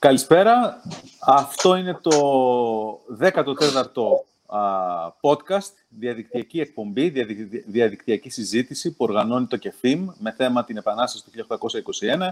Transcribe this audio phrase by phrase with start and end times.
[0.00, 0.82] Καλησπέρα.
[1.20, 2.10] Αυτό είναι το
[3.20, 4.02] 14ο
[5.20, 7.08] podcast, διαδικτυακή εκπομπή,
[7.66, 12.28] διαδικτυακή συζήτηση που οργανώνει το ΚΕΦΙΜ με θέμα την Επανάσταση του 1821.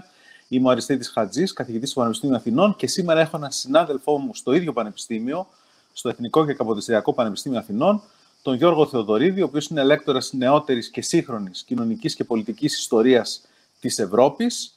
[0.47, 4.53] Είμαι ο Αριστίδης Χατζής, καθηγητής του Πανεπιστήμιου Αθηνών και σήμερα έχω έναν συνάδελφό μου στο
[4.53, 5.47] ίδιο πανεπιστήμιο,
[5.93, 8.01] στο Εθνικό και Καποδιστριακό Πανεπιστήμιο Αθηνών,
[8.41, 13.41] τον Γιώργο Θεοδωρίδη, ο οποίος είναι λέκτορας νεότερης και σύγχρονης κοινωνικής και πολιτικής ιστορίας
[13.79, 14.73] της Ευρώπης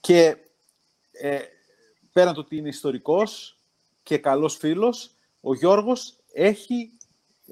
[0.00, 0.36] και
[1.12, 1.38] ε,
[2.18, 3.58] πέραν το ότι είναι ιστορικός
[4.02, 6.92] και καλός φίλος, ο Γιώργος έχει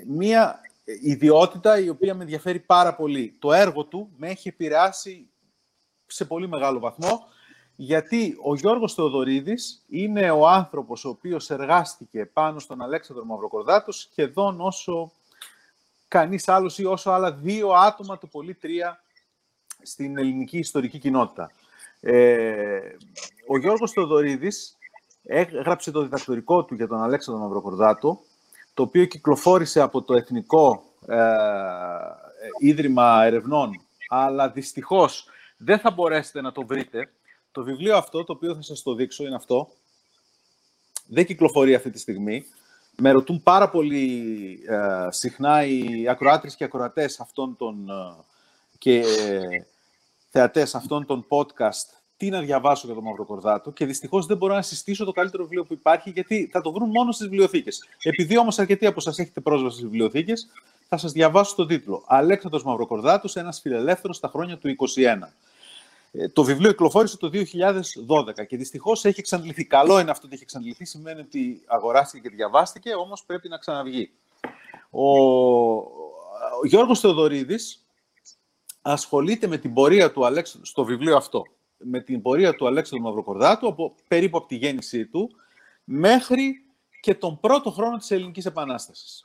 [0.06, 0.60] μία
[1.02, 3.36] ιδιότητα η οποία με ενδιαφέρει πάρα πολύ.
[3.38, 5.28] Το έργο του με έχει επηρεάσει
[6.06, 7.28] σε πολύ μεγάλο βαθμό,
[7.76, 14.60] γιατί ο Γιώργος Θεοδωρίδης είναι ο άνθρωπος ο οποίος εργάστηκε πάνω στον Αλέξανδρο Μαυροκορδάτος σχεδόν
[14.60, 15.12] όσο
[16.08, 19.02] κανείς άλλος ή όσο άλλα δύο άτομα, του πολύ τρία,
[19.82, 21.50] στην ελληνική ιστορική κοινότητα.
[22.00, 22.80] Ε,
[23.46, 24.76] ο Γιώργος Θεοδωρίδης
[25.22, 28.20] έγραψε το διδακτορικό του για τον Αλέξανδρο Μαυροκορδάτο,
[28.74, 31.16] το οποίο κυκλοφόρησε από το Εθνικό ε,
[32.60, 37.10] Ίδρυμα Ερευνών, αλλά δυστυχώς δεν θα μπορέσετε να το βρείτε.
[37.52, 39.68] Το βιβλίο αυτό, το οποίο θα σας το δείξω, είναι αυτό.
[41.06, 42.44] Δεν κυκλοφορεί αυτή τη στιγμή.
[42.98, 48.24] Με ρωτούν πάρα πολύ ε, συχνά οι ακροάτρες και ακροατές αυτών των, ε,
[48.78, 49.04] και
[50.36, 54.62] θεατές αυτών των podcast τι να διαβάσω για τον Μαυροκορδάτο και δυστυχώς δεν μπορώ να
[54.62, 57.84] συστήσω το καλύτερο βιβλίο που υπάρχει γιατί θα το βρουν μόνο στις βιβλιοθήκες.
[58.02, 60.48] Επειδή όμως αρκετοί από εσά έχετε πρόσβαση στις βιβλιοθήκες,
[60.88, 62.04] θα σας διαβάσω το τίτλο.
[62.06, 65.32] Αλέξανδρος Μαυροκορδάτο, ένας φιλελεύθερος στα χρόνια του 21.
[66.12, 69.64] Ε, το βιβλίο κυκλοφόρησε το 2012 και δυστυχώς έχει εξαντληθεί.
[69.64, 74.10] Καλό είναι αυτό ότι έχει εξαντληθεί, σημαίνει ότι αγοράστηκε και διαβάστηκε, όμως πρέπει να ξαναβγεί.
[74.90, 75.08] Ο,
[76.60, 77.85] ο Γιώργος Θεοδωρίδης
[78.88, 81.42] ασχολείται με την πορεία του Αλέξανδρου στο βιβλίο αυτό
[81.78, 85.30] με την πορεία του Αλέξανδρου Μαυροκορδάτου, από, περίπου από τη γέννησή του,
[85.84, 86.64] μέχρι
[87.00, 89.20] και τον πρώτο χρόνο της Ελληνικής Επανάστασης.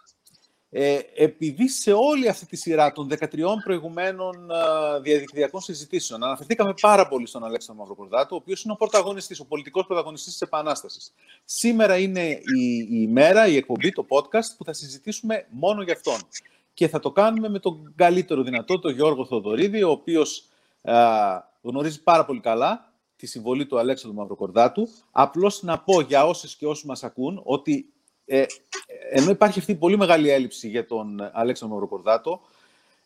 [0.74, 3.28] Ε, επειδή σε όλη αυτή τη σειρά των 13
[3.64, 9.40] προηγουμένων uh, διαδικτυακών συζητήσεων αναφερθήκαμε πάρα πολύ στον Αλέξανδρο Μαυροκορδάτου, ο οποίος είναι ο πρωταγωνιστής,
[9.40, 11.14] ο πολιτικός πρωταγωνιστής της Επανάστασης.
[11.46, 16.20] Σήμερα είναι η, η ημέρα, η εκπομπή, το podcast που θα συζητήσουμε μόνο για αυτόν.
[16.74, 20.48] Και θα το κάνουμε με τον καλύτερο δυνατό, τον Γιώργο Θοδωρίδη, ο οποίος
[20.82, 24.88] uh, γνωρίζει πάρα πολύ καλά τη συμβολή του Αλέξανδρου Μαυροκορδάτου.
[25.12, 27.94] Απλώς να πω για όσες και όσους μας ακούν ότι
[28.26, 28.46] ε,
[29.10, 32.42] ενώ υπάρχει αυτή η πολύ μεγάλη έλλειψη για τον Αλέξανδρο Μαυροκορδάτο,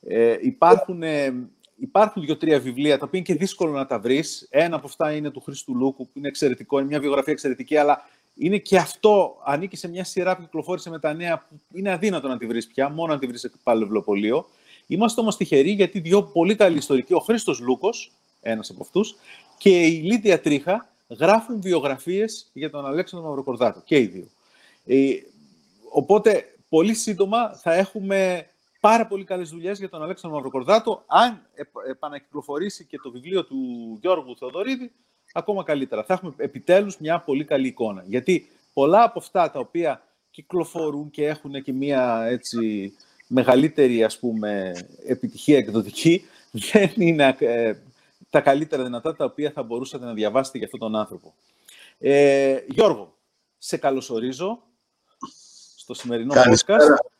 [0.01, 4.47] ε, υπάρχουν, ε, υπάρχουν δύο-τρία βιβλία τα οποία είναι και δύσκολο να τα βρεις.
[4.49, 8.09] Ένα από αυτά είναι του Χρήστου Λούκου, που είναι εξαιρετικό, είναι μια βιογραφία εξαιρετική, αλλά
[8.35, 12.27] είναι και αυτό, ανήκει σε μια σειρά που κυκλοφόρησε με τα νέα, που είναι αδύνατο
[12.27, 14.45] να τη βρεις πια, μόνο να τη βρεις σε παλαιβλοπολείο.
[14.87, 19.15] Είμαστε όμως τυχεροί γιατί δύο πολύ καλοί ιστορικοί, ο Χρήστος Λούκος, ένας από αυτούς,
[19.57, 24.27] και η Λίδια Τρίχα γράφουν βιογραφίες για τον Αλέξανδρο Μαυροκορδάτο, και οι δύο.
[24.85, 25.15] Ε,
[25.91, 31.03] οπότε, πολύ σύντομα θα έχουμε πάρα πολύ καλές δουλειές για τον Αλέξανδρο Μαυροκορδάτο.
[31.07, 31.47] Αν
[31.89, 33.57] επανακυκλοφορήσει και το βιβλίο του
[34.01, 34.91] Γιώργου Θεοδωρίδη,
[35.37, 36.03] ακόμα καλύτερα.
[36.03, 38.03] Θα έχουμε επιτέλους μια πολύ καλή εικόνα.
[38.07, 42.93] Γιατί πολλά από αυτά τα οποία κυκλοφορούν και έχουν και μια έτσι,
[43.27, 44.73] μεγαλύτερη ας πούμε,
[45.05, 46.25] επιτυχία εκδοτική,
[46.71, 47.75] δεν είναι ε,
[48.29, 51.33] τα καλύτερα δυνατά τα οποία θα μπορούσατε να διαβάσετε για αυτόν τον άνθρωπο.
[51.99, 53.15] Ε, Γιώργο,
[53.57, 54.63] σε καλωσορίζω
[55.75, 56.83] στο σημερινό Καλησπέρα.
[56.85, 57.13] podcast.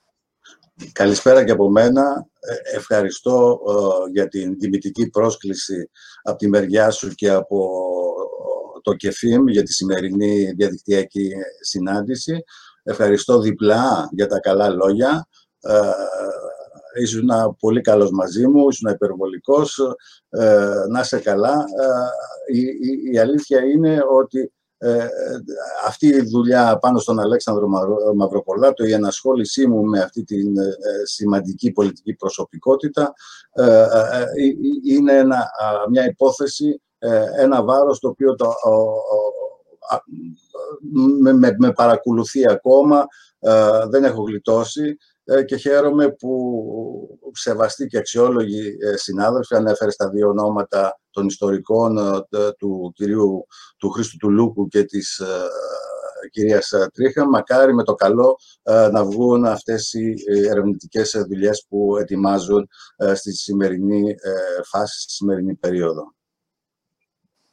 [0.91, 2.27] Καλησπέρα και από μένα.
[2.39, 5.89] Ε, ευχαριστώ ε, για την τιμητική πρόσκληση
[6.23, 7.94] από τη μεριά σου και από ε,
[8.85, 11.31] το ΚΕΦΙΜ για τη σημερινή διαδικτυακή
[11.61, 12.43] συνάντηση.
[12.83, 15.27] Ευχαριστώ διπλά για τα καλά λόγια
[17.01, 17.29] ήσουν
[17.59, 19.79] πολύ καλός μαζί μου, ήσουν υπερβολικός,
[20.29, 21.53] ε, να είσαι καλά.
[22.51, 22.63] Ε, η,
[23.11, 25.07] η, αλήθεια είναι ότι ε,
[25.85, 27.67] αυτή η δουλειά πάνω στον Αλέξανδρο
[28.15, 30.35] Μαυροκολάτο, η ενασχόλησή μου με αυτή τη
[31.03, 33.13] σημαντική πολιτική προσωπικότητα,
[34.83, 35.49] είναι ένα,
[35.89, 36.81] μια υπόθεση,
[37.37, 38.53] ένα βάρος το οποίο το,
[41.21, 43.05] με, με, με παρακολουθεί ακόμα,
[43.89, 44.97] δεν έχω γλιτώσει
[45.27, 51.97] ε, και χαίρομαι που σεβαστοί και αξιόλογοι ε, συνάδελφοι ανέφερε στα δύο ονόματα των ιστορικών
[51.97, 53.45] ε, του κυρίου
[53.77, 55.21] του Χρήστου του Λούκου και της
[56.31, 57.27] κυρίας Τρίχα.
[57.29, 58.35] Μακάρι με το καλό
[58.91, 60.13] να βγουν αυτές οι
[60.49, 62.67] ερευνητικές δουλειές που ετοιμάζουν
[63.13, 64.15] στη σημερινή
[64.71, 66.13] φάση, στη σημερινή περίοδο.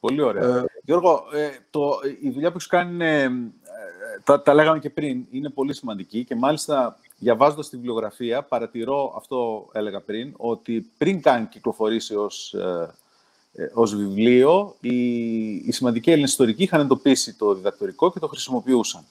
[0.03, 0.65] Πολύ ωραία.
[0.83, 1.23] Γιώργο,
[1.69, 3.31] το, η δουλειά που έχεις κάνει είναι,
[4.23, 9.69] τα, τα λέγαμε και πριν, είναι πολύ σημαντική και μάλιστα διαβάζοντας τη βιβλιογραφία, παρατηρώ, αυτό
[9.71, 12.93] έλεγα πριν, ότι πριν καν κυκλοφορήσει ως ε,
[13.53, 14.97] ε, ως βιβλίο, οι,
[15.53, 19.05] οι σημαντικοί Έλληνες ιστορικοί είχαν εντοπίσει το διδακτορικό και το χρησιμοποιούσαν,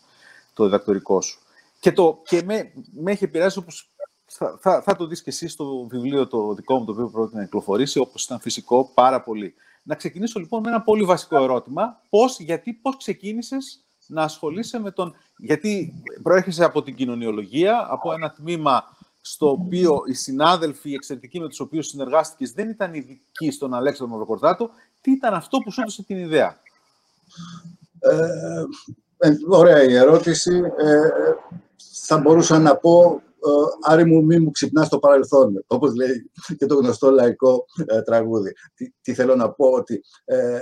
[0.54, 1.40] το διδακτορικό σου.
[1.80, 3.88] Και, το, και με, με έχει επηρεάσει όπως
[4.26, 7.36] θα, θα, θα το δεις και εσύ στο βιβλίο το δικό μου, το οποίο πρόκειται
[7.36, 9.54] να κυκλοφορήσει, όπως ήταν φυσικό, πάρα πολύ.
[9.82, 12.00] Να ξεκινήσω λοιπόν με ένα πολύ βασικό ερώτημα.
[12.08, 15.14] Πώς, γιατί, πώς ξεκίνησες να ασχολείσαι με τον...
[15.36, 18.84] Γιατί προέρχεσαι από την κοινωνιολογία, από ένα τμήμα
[19.20, 24.16] στο οποίο οι συνάδελφοι, οι εξαιρετικοί με τους οποίους συνεργάστηκες δεν ήταν ειδικοί στον Αλέξανδρο
[24.16, 24.70] Μαυροκορδάτο.
[25.00, 26.60] Τι ήταν αυτό που σου έδωσε την ιδέα;
[27.98, 30.62] Ε, ε ωραία η ερώτηση.
[30.78, 31.08] Ε,
[32.04, 33.22] θα μπορούσα να πω
[33.80, 38.52] Άρη μου μη μου ξυπνάς το παρελθόν, όπως λέει και το γνωστό λαϊκό ε, τραγούδι.
[39.02, 40.60] Τι, θέλω να πω, ότι ε,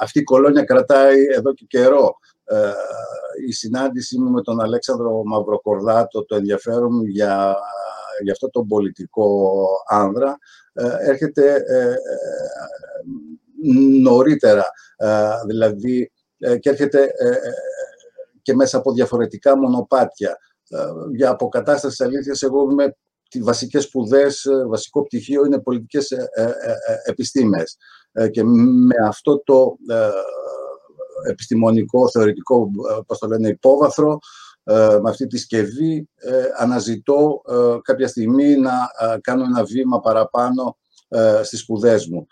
[0.00, 2.14] αυτή η κολόνια κρατάει εδώ και καιρό.
[2.44, 2.72] Ε,
[3.46, 7.56] η συνάντηση μου με τον Αλέξανδρο Μαυροκορδάτο, το ενδιαφέρον μου για,
[8.22, 10.38] για αυτό τον πολιτικό άνδρα,
[11.06, 11.64] έρχεται
[14.02, 14.64] νωρίτερα,
[15.46, 16.12] δηλαδή
[16.60, 17.12] και έρχεται
[18.42, 20.38] και μέσα από διαφορετικά μονοπάτια.
[20.72, 22.96] Ε, για αποκατάστασης της αλήθειας, εγώ είμαι
[23.30, 26.28] τι βασικές σπουδές, ε, βασικό πτυχίο είναι πολιτικές ε,
[27.04, 27.76] επιστήμες.
[28.30, 29.76] Και με αυτό το
[31.28, 32.70] επιστημονικό, θεωρητικό,
[33.06, 34.18] πώς το λένε, υπόβαθρο,
[35.02, 36.08] με αυτή τη σκευή,
[36.58, 37.42] αναζητώ
[37.82, 38.72] κάποια στιγμή να
[39.20, 40.76] κάνω ένα βήμα παραπάνω
[41.42, 42.26] στις σπουδές μου.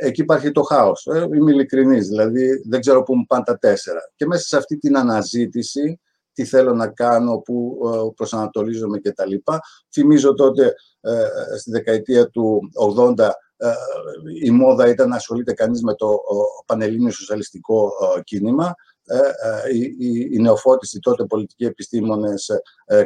[0.00, 1.06] εκεί υπάρχει το χάος.
[1.34, 4.00] είμαι ειλικρινής, δηλαδή δεν ξέρω πού μου πάνε τα τέσσερα.
[4.16, 6.00] Και μέσα σε αυτή την αναζήτηση
[6.36, 9.34] τι θέλω να κάνω, πού ε, προσανατολίζομαι κτλ.
[9.92, 11.24] Θυμίζω τότε ε,
[11.58, 12.60] στη δεκαετία του
[13.16, 13.72] 80 ε,
[14.44, 16.18] η μόδα ήταν να ασχολείται κανείς με το
[16.66, 17.90] πανελλήνιο σοσιαλιστικό
[18.24, 18.74] κίνημα.
[19.72, 22.50] Οι, οι νεοφώτιστοι τότε πολιτικοί επιστήμονες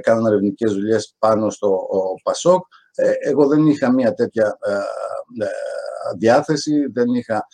[0.01, 1.87] κάναν ερευνητικές δουλειές πάνω στο
[2.23, 2.65] ΠΑΣΟΚ.
[3.25, 4.59] Εγώ δεν είχα μια τέτοια
[6.19, 7.47] διάθεση, δεν είχα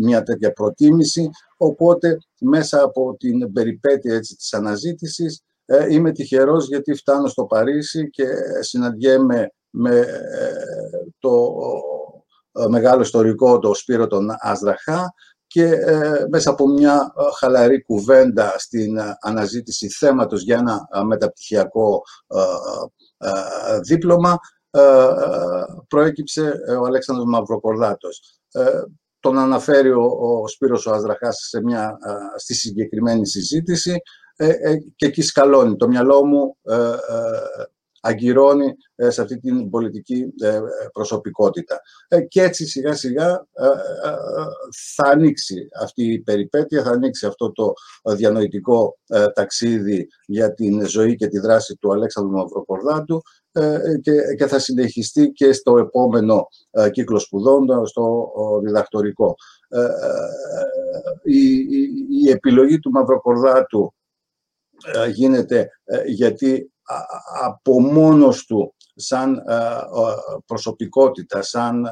[0.00, 6.94] μια τέτοια προτίμηση, οπότε μέσα από την περιπέτεια έτσι, της αναζήτησης ε, είμαι τυχερός γιατί
[6.94, 8.26] φτάνω στο Παρίσι και
[8.60, 10.52] συναντιέμαι με ε,
[11.18, 11.54] το
[12.52, 15.14] ε, μεγάλο ιστορικό, το Σπύρο τον Αζραχά
[15.46, 15.76] και
[16.30, 22.02] μέσα από μια χαλαρή κουβέντα στην αναζήτηση θέματος για ένα μεταπτυχιακό
[23.82, 24.38] δίπλωμα
[25.88, 28.40] προέκυψε ο Αλέξανδρος Μαυροκορδάτος
[29.22, 31.98] τον αναφέρει ο, ο Σπύρος ο Αζραχάς σε μια,
[32.36, 34.02] στη συγκεκριμένη συζήτηση
[34.36, 35.76] ε, ε, και εκεί σκαλώνει.
[35.76, 36.90] Το μυαλό μου ε, ε
[38.04, 40.34] αγκυρώνει σε αυτή την πολιτική
[40.92, 41.80] προσωπικότητα.
[42.28, 43.46] Και έτσι σιγά σιγά
[44.94, 47.72] θα ανοίξει αυτή η περιπέτεια, θα ανοίξει αυτό το
[48.14, 48.98] διανοητικό
[49.34, 53.41] ταξίδι για την ζωή και τη δράση του Αλέξανδρου Μαυροκορδάτου ε,
[54.00, 58.32] και, και θα συνεχιστεί και στο επόμενο ε, κύκλο σπουδών, στο
[58.64, 59.34] διδακτορικό.
[59.68, 59.86] Ε,
[61.22, 61.58] η,
[62.24, 63.94] η, επιλογή του Μαυροκορδάτου
[65.12, 65.70] γίνεται
[66.06, 66.72] γιατί
[67.42, 69.42] από μόνος του σαν
[70.46, 71.84] προσωπικότητα, σαν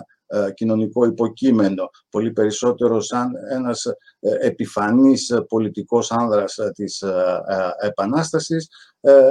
[0.54, 3.86] κοινωνικό υποκείμενο, πολύ περισσότερο σαν ένας
[4.40, 7.04] επιφανής πολιτικός άνδρας της
[7.80, 8.68] Επανάστασης,
[9.00, 9.30] ε,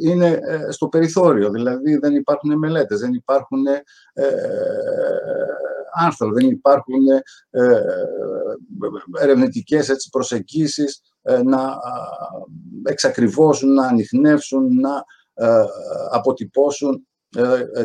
[0.00, 3.82] είναι ε, στο περιθώριο, δηλαδή δεν υπάρχουν μελέτες, δεν υπάρχουν ε,
[5.92, 7.06] άρθρα, δεν υπάρχουν
[7.50, 7.80] ε,
[9.20, 11.00] ερευνητικές έτσι, προσεγγίσεις
[11.44, 11.76] να
[12.84, 15.04] εξακριβώσουν, να ανοιχνεύσουν, να
[16.10, 17.06] αποτυπώσουν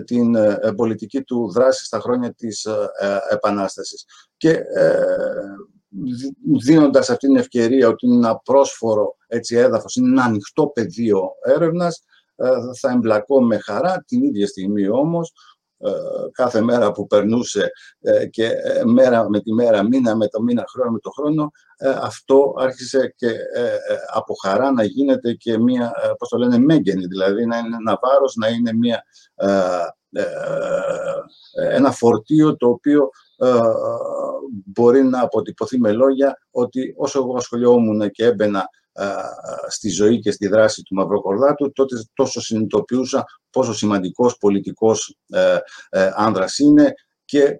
[0.05, 0.35] την
[0.75, 2.67] πολιτική του δράση στα χρόνια της
[3.29, 4.05] Επανάστασης.
[4.37, 4.63] Και
[6.63, 12.03] δίνοντας αυτήν την ευκαιρία ότι είναι ένα πρόσφορο έτσι, έδαφος, είναι ένα ανοιχτό πεδίο έρευνας,
[12.35, 12.47] ε,
[12.79, 15.33] θα εμπλακώ με χαρά, την ίδια στιγμή όμως,
[15.77, 15.91] ε,
[16.31, 17.71] κάθε μέρα που περνούσε
[18.01, 18.51] ε, και
[18.85, 21.51] μέρα με τη μέρα, μήνα με το μήνα, χρόνο με το χρόνο,
[22.01, 23.31] αυτό άρχισε και
[24.13, 28.35] από χαρά να γίνεται και μία, πώς το λένε, μέγενη, δηλαδή να είναι ένα βάρος,
[28.35, 29.03] να είναι μία,
[31.71, 33.09] ένα φορτίο το οποίο
[34.65, 38.69] μπορεί να αποτυπωθεί με λόγια ότι όσο εγώ ασχολιόμουν και έμπαινα
[39.67, 45.57] στη ζωή και στη δράση του Μαυροκορδάτου, τότε τόσο συνειδητοποιούσα πόσο σημαντικός πολιτικός ε,
[45.89, 46.93] ε, άνδρας είναι
[47.25, 47.59] και ε,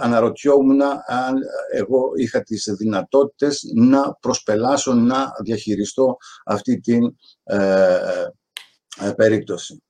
[0.00, 1.38] αναρωτιόμουν αν
[1.72, 7.16] εγώ είχα τις δυνατότητες να προσπελάσω, να διαχειριστώ αυτή την
[9.16, 9.82] περίπτωση.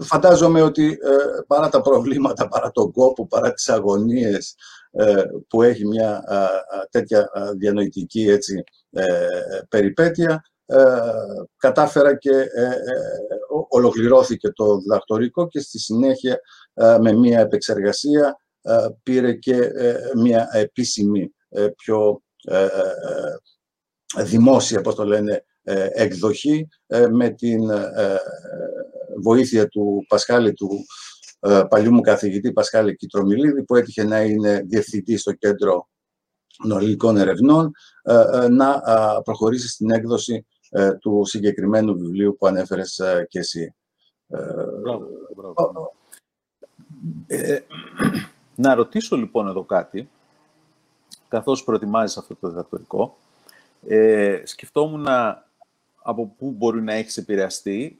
[0.00, 0.98] φαντάζομαι ότι
[1.46, 4.54] παρά τα προβλήματα, παρά τον κόπο, παρά τις αγωνίες
[5.48, 6.24] που έχει μια
[6.90, 9.26] τέτοια διανοητική έτσι, ε,
[9.68, 10.44] περιπέτεια.
[10.66, 10.84] Ε,
[11.56, 12.70] κατάφερα και ε,
[13.68, 16.40] ολοκληρώθηκε το διδακτορικό και στη συνέχεια
[17.00, 18.36] με μία επεξεργασία
[19.02, 19.70] πήρε και
[20.16, 21.34] μία επίσημη
[21.76, 22.22] πιο
[24.24, 25.44] δημόσια, πώς το λένε,
[25.92, 26.68] εκδοχή
[27.10, 27.60] με την
[29.22, 30.68] βοήθεια του Πασχάλη του
[31.68, 35.88] παλιού μου καθηγητή Πασχάλη Κιτρομιλίδη που έτυχε να είναι διευθυντής στο κέντρο
[36.64, 37.72] νοριλικών ερευνών
[38.50, 38.82] να
[39.24, 40.46] προχωρήσει στην έκδοση
[41.00, 43.74] του συγκεκριμένου βιβλίου που ανέφερες και εσύ.
[44.82, 45.92] Μπράβο, μπράβο.
[47.26, 47.58] Ε,
[48.54, 50.08] να ρωτήσω λοιπόν εδώ κάτι,
[51.28, 53.16] καθώς προετοιμάζεις αυτό το διδακτορικό.
[53.86, 55.06] Ε, σκεφτόμουν
[56.02, 57.98] από πού μπορεί να έχεις επηρεαστεί.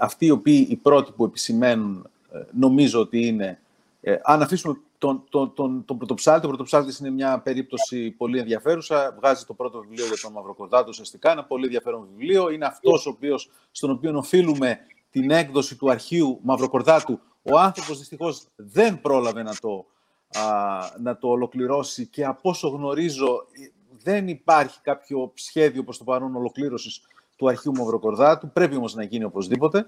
[0.00, 2.15] Αυτοί οι οποίοι, οι πρώτοι που επισημαίνουν, ε,
[2.52, 3.60] νομίζω ότι είναι...
[4.00, 9.14] Ε, αν αφήσουμε τον, τον, τον, τον Πρωτοψάλτη, ο Πρωτοψάλτης είναι μια περίπτωση πολύ ενδιαφέρουσα.
[9.18, 12.50] Βγάζει το πρώτο βιβλίο για τον Μαυροκορδάτο, ουσιαστικά ένα πολύ ενδιαφέρον βιβλίο.
[12.50, 14.78] Είναι αυτός ο οποίος, στον οποίο οφείλουμε
[15.10, 17.20] την έκδοση του αρχείου Μαυροκορδάτου.
[17.42, 19.86] Ο άνθρωπος δυστυχώς δεν πρόλαβε να το,
[20.38, 20.42] α,
[20.98, 23.46] να το ολοκληρώσει και από όσο γνωρίζω
[24.02, 27.00] δεν υπάρχει κάποιο σχέδιο προς το παρόν ολοκλήρωσης
[27.36, 28.50] του αρχείου Μαυροκορδάτου.
[28.50, 29.86] Πρέπει όμως να γίνει οπωσδήποτε.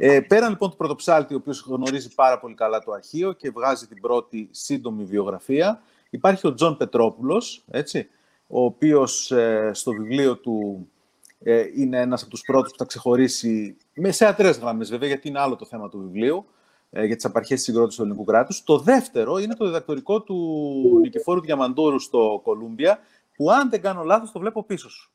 [0.00, 3.86] Ε, πέραν λοιπόν του Πρωτοψάλτη, ο οποίος γνωρίζει πάρα πολύ καλά το αρχείο και βγάζει
[3.86, 8.08] την πρώτη σύντομη βιογραφία, υπάρχει ο Τζον Πετρόπουλος, έτσι,
[8.46, 10.88] ο οποίος ε, στο βιβλίο του
[11.38, 15.28] ε, είναι ένας από τους πρώτους που θα ξεχωρίσει με σε ατρές γραμμές βέβαια, γιατί
[15.28, 16.46] είναι άλλο το θέμα του βιβλίου,
[16.90, 18.62] ε, για τις απαρχές συγκρότησης του ελληνικού κράτους.
[18.62, 22.98] Το δεύτερο είναι το διδακτορικό του Νικηφόρου Διαμαντούρου στο Κολούμπια,
[23.36, 25.12] που αν δεν κάνω λάθος το βλέπω πίσω σου.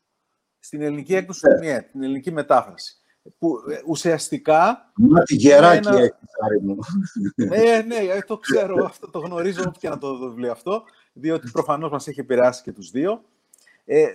[0.58, 2.98] Στην ελληνική έκδοση του ΜΙΕ, την ελληνική μετάφραση.
[3.38, 4.90] Που ε, ουσιαστικά...
[4.94, 5.98] Μα τη γεράκι ένα...
[5.98, 6.12] έχει,
[6.62, 6.78] μου.
[7.50, 11.50] Ε, ναι, ε, το ξέρω, αυτό το γνωρίζω όπου και να το βιβλίο αυτό, διότι
[11.50, 13.24] προφανώς μας έχει επηρεάσει και τους δύο.
[13.84, 14.06] Ε,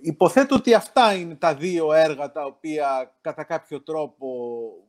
[0.00, 4.26] υποθέτω ότι αυτά είναι τα δύο έργα τα οποία κατά κάποιο τρόπο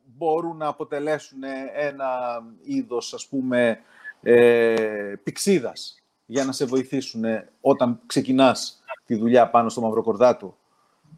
[0.03, 1.39] μπορούν να αποτελέσουν
[1.75, 3.79] ένα είδος, ας πούμε,
[4.21, 5.95] ε, πηξίδας
[6.25, 7.23] για να σε βοηθήσουν
[7.61, 10.55] όταν ξεκινάς τη δουλειά πάνω στο μαυροκορδάτου.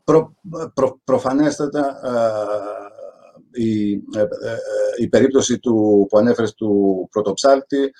[0.04, 0.34] Προ,
[0.74, 2.00] προ, προφανέστατα
[3.52, 4.58] η, ε, ε,
[4.98, 7.94] η περίπτωση του, που ανέφερες του πρωτοψάλτη,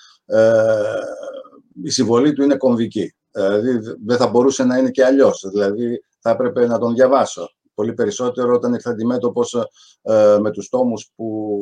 [1.84, 3.14] η συμβολή του είναι κομβική.
[3.30, 5.48] Δηλαδή δεν θα μπορούσε να είναι και αλλιώς.
[5.52, 9.56] Δηλαδή θα έπρεπε να τον διαβάσω πολύ περισσότερο όταν ήρθε αντιμέτωπος
[10.02, 11.58] ε, με τους τόμους που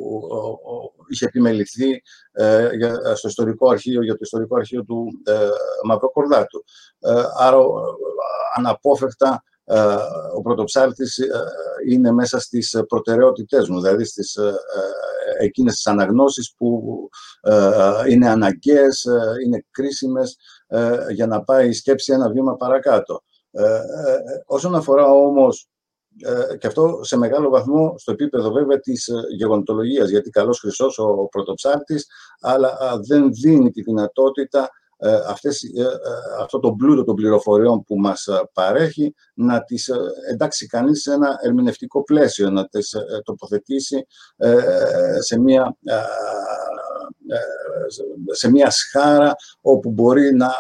[1.09, 2.69] είχε επιμεληθεί ε,
[3.15, 5.49] στο ιστορικό αρχείο, για το ιστορικό αρχείο του ε,
[5.85, 6.65] Μαυροκορδάτου.
[6.99, 7.59] Ε, άρα
[8.57, 9.43] αναπόφευκτα
[10.37, 11.21] ο πρωτοψάλτης
[11.89, 14.39] είναι μέσα στις προτεραιότητές μου, δηλαδή στις
[15.41, 17.09] εκείνες τις αναγνώσεις που
[18.09, 19.07] είναι αναγκαίες,
[19.45, 20.37] είναι κρίσιμες
[21.11, 23.23] για να πάει η σκέψη ένα βήμα παρακάτω.
[24.47, 25.67] Όσον αφορά όμως
[26.21, 30.99] ε, και αυτό σε μεγάλο βαθμό στο επίπεδο βέβαια της ε, γεγονοτολογίας, γιατί καλός χρυσός
[30.99, 32.07] ο πρωτοψάρτης,
[32.41, 34.69] αλλά δεν δίνει τη δυνατότητα ε,
[35.29, 35.63] αυτές,
[36.41, 39.91] αυτό το πλούτο των πληροφοριών που μας παρέχει να τις
[40.31, 42.95] εντάξει κανείς σε ένα ερμηνευτικό πλαίσιο, να τις
[43.25, 44.07] τοποθετήσει
[45.19, 45.77] σε μια,
[48.31, 50.51] σε μια σχάρα όπου μπορεί να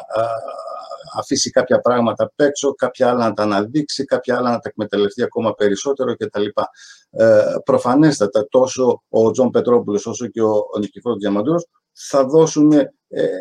[1.14, 5.22] αφήσει κάποια πράγματα απ' έξω, κάποια άλλα να τα αναδείξει, κάποια άλλα να τα εκμεταλλευτεί
[5.22, 6.44] ακόμα περισσότερο κτλ.
[7.10, 12.90] Ε, προφανέστατα τόσο ο Τζον Πετρόπουλος όσο και ο, ο Νικηφόρος Διαμαντούρος θα δώσουν ε,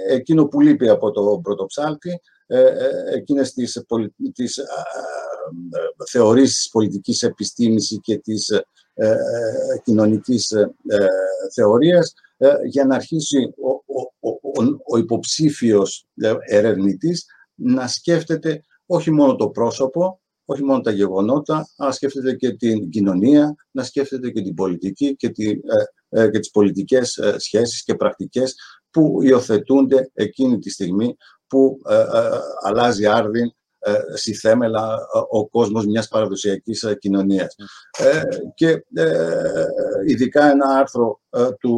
[0.08, 2.22] εκείνο που λείπει από το Πρωτοψάλτη,
[2.54, 4.16] ε, ε, εκείνες τις, πολι...
[4.34, 4.66] τις ε,
[6.10, 8.50] θεωρήσεις πολιτικής επιστήμης και της
[8.94, 9.16] ε,
[9.84, 10.54] κοινωνικής
[11.54, 12.14] θεωρίας
[12.70, 16.08] για να αρχίσει ο, ο, ο, ο υποψήφιος
[16.46, 22.90] ερευνητής να σκέφτεται όχι μόνο το πρόσωπο, όχι μόνο τα γεγονότα, αλλά σκέφτεται και την
[22.90, 25.56] κοινωνία, να σκέφτεται και την πολιτική και, τη, ε,
[26.10, 28.56] ε, και τις πολιτικές ε, σχέσεις και πρακτικές
[28.90, 31.16] που υιοθετούνται εκείνη τη στιγμή
[31.48, 31.78] που
[32.64, 33.52] αλλάζει άρδιν
[34.16, 34.98] στη θέμελα
[35.30, 37.56] ο κόσμος μιας παραδοσιακής κοινωνίας.
[38.54, 38.86] και
[40.08, 41.22] ειδικά ένα άρθρο
[41.60, 41.78] του,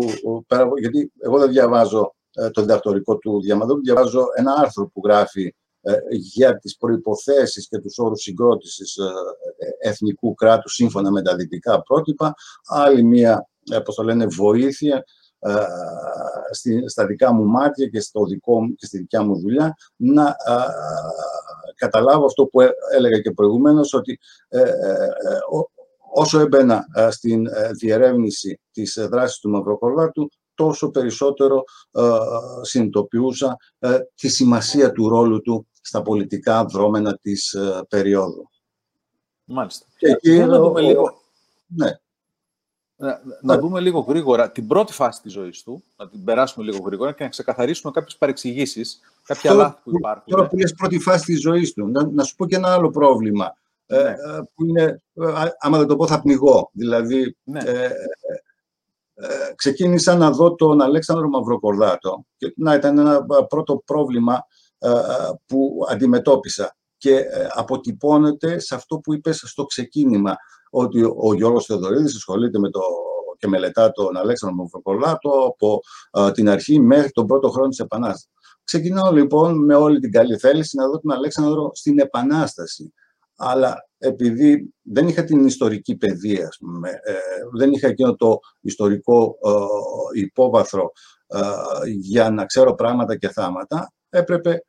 [0.80, 2.16] γιατί εγώ δεν διαβάζω
[2.52, 5.63] το διδακτορικό του Διαμαντούρου, διαβάζω ένα άρθρο που γράφει ε,
[6.10, 12.34] για τις προϋποθέσεις και τους όρους συγκρότησης ε, εθνικού κράτους σύμφωνα με τα δυτικά πρότυπα.
[12.68, 15.04] Άλλη μία, ε, πώς το λένε, βοήθεια
[16.86, 20.36] στα δικά μου μάτια και, στο δικό, και στη δικιά μου δουλειά να
[21.76, 22.60] καταλάβω αυτό που
[22.96, 24.20] έλεγα και προηγουμένως ότι
[26.14, 27.48] όσο έμπαινα στην
[27.80, 31.64] διερεύνηση της δράσης του Μαυροκορδάτου τόσο περισσότερο
[32.62, 33.58] συνειδητοποιούσα
[34.16, 38.50] τη σημασία του ρόλου του στα πολιτικά δρόμενα της uh, περίοδου.
[39.44, 39.86] Μάλιστα.
[39.98, 41.22] Και εκεί, να δούμε λίγο...
[41.66, 41.92] Ναι.
[43.42, 47.12] να, δούμε λίγο γρήγορα την πρώτη φάση της ζωής του, να την περάσουμε λίγο γρήγορα
[47.12, 50.24] και να ξεκαθαρίσουμε κάποιες παρεξηγήσεις, κάποια τώρα, λάθη που υπάρχουν.
[50.26, 52.90] Τώρα που λες πρώτη φάση της ζωής του, να, να σου πω και ένα άλλο
[52.90, 53.58] πρόβλημα.
[53.86, 54.10] Ε, ναι.
[54.10, 54.16] Ε,
[54.54, 55.02] που είναι,
[55.60, 56.70] άμα δεν το πω θα πνιγώ.
[56.74, 57.60] Δηλαδή, ναι.
[57.60, 57.90] ε,
[59.28, 64.46] ε, ξεκίνησα να δω τον Αλέξανδρο Μαυροκορδάτο και να ήταν ένα πρώτο πρόβλημα
[65.46, 70.36] που αντιμετώπισα και αποτυπώνεται σε αυτό που είπες στο ξεκίνημα
[70.70, 72.82] ότι ο Γιώργος Θεοδωρίδης ασχολείται με το
[73.38, 75.80] και μελετά τον Αλέξανδρο Μαυροκορδάτο από
[76.32, 78.30] την αρχή μέχρι τον πρώτο χρόνο της Επανάστασης.
[78.64, 82.94] Ξεκινάω λοιπόν με όλη την καλή θέληση να δω τον Αλέξανδρο στην Επανάσταση
[83.44, 86.50] αλλά επειδή δεν είχα την ιστορική παιδεία,
[87.04, 87.14] ε,
[87.58, 89.38] δεν είχα εκείνο το ιστορικό
[90.16, 90.92] ε, υπόβαθρο
[91.28, 91.40] ε,
[92.00, 94.66] για να ξέρω πράγματα και θάματα, έπρεπε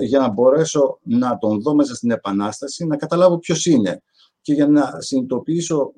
[0.00, 4.02] για να μπορέσω να τον δω μέσα στην Επανάσταση, να καταλάβω ποιος είναι.
[4.40, 5.92] Και για να συνειδητοποιήσω,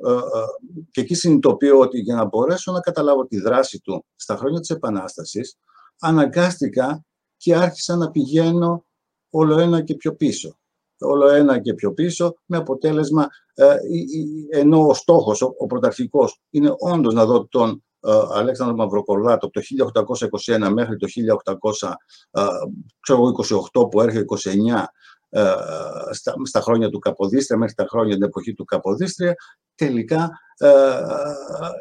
[0.90, 4.70] και εκεί συνειδητοποιώ ότι για να μπορέσω να καταλάβω τη δράση του στα χρόνια της
[4.70, 5.56] Επανάστασης,
[6.00, 7.04] αναγκάστηκα
[7.36, 8.84] και άρχισα να πηγαίνω
[9.30, 10.57] όλο ένα και πιο πίσω
[11.00, 13.76] όλο ένα και πιο πίσω, με αποτέλεσμα, ε,
[14.50, 19.50] ενώ ο στόχος, ο, ο πρωταρχικός, είναι όντως να δω τον ε, Αλέξανδρο Μαυροκορδάτο από
[19.50, 19.60] το
[20.68, 21.06] 1821 μέχρι το
[21.80, 24.34] 1828 ε, που έρχεται 29
[26.10, 29.34] στα, στα χρόνια του Καποδίστρια, μέχρι τα χρόνια την εποχή του Καποδίστρια,
[29.74, 30.30] τελικά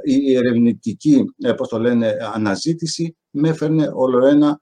[0.03, 1.25] η ερευνητική,
[1.57, 4.59] πώς το λένε, αναζήτηση με έφερνε όλο ένα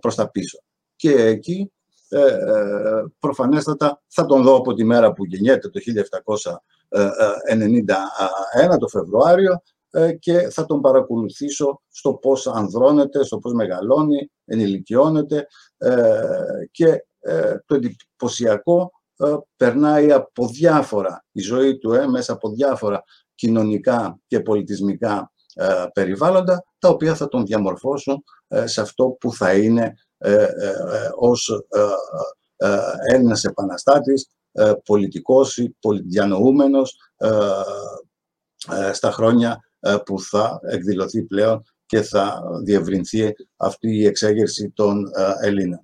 [0.00, 0.58] προς τα πίσω.
[0.96, 1.72] Και εκεί
[2.08, 5.80] ε, ε, προφανέστατα θα τον δω από τη μέρα που γεννιέται το
[8.68, 15.46] 1791 το Φεβρουάριο ε, και θα τον παρακολουθήσω στο πώς ανδρώνεται, στο πώς μεγαλώνει, ενηλικιώνεται
[16.70, 17.04] και
[17.66, 18.92] το εντυπωσιακό
[19.56, 25.32] περνάει από διάφορα, η ζωή του μέσα από διάφορα κοινωνικά και πολιτισμικά
[25.92, 28.24] περιβάλλοντα, τα οποία θα τον διαμορφώσουν
[28.64, 31.66] σε αυτό που θα είναι ε, ε, ε, ως
[33.10, 34.28] Έλληνας επαναστάτης,
[34.84, 36.96] πολιτικός ή διανοούμενος
[38.92, 39.60] στα χρόνια
[40.04, 45.10] που θα εκδηλωθεί πλέον και θα διευρυνθεί αυτή η εξέγερση των
[45.42, 45.80] Ελλήνων.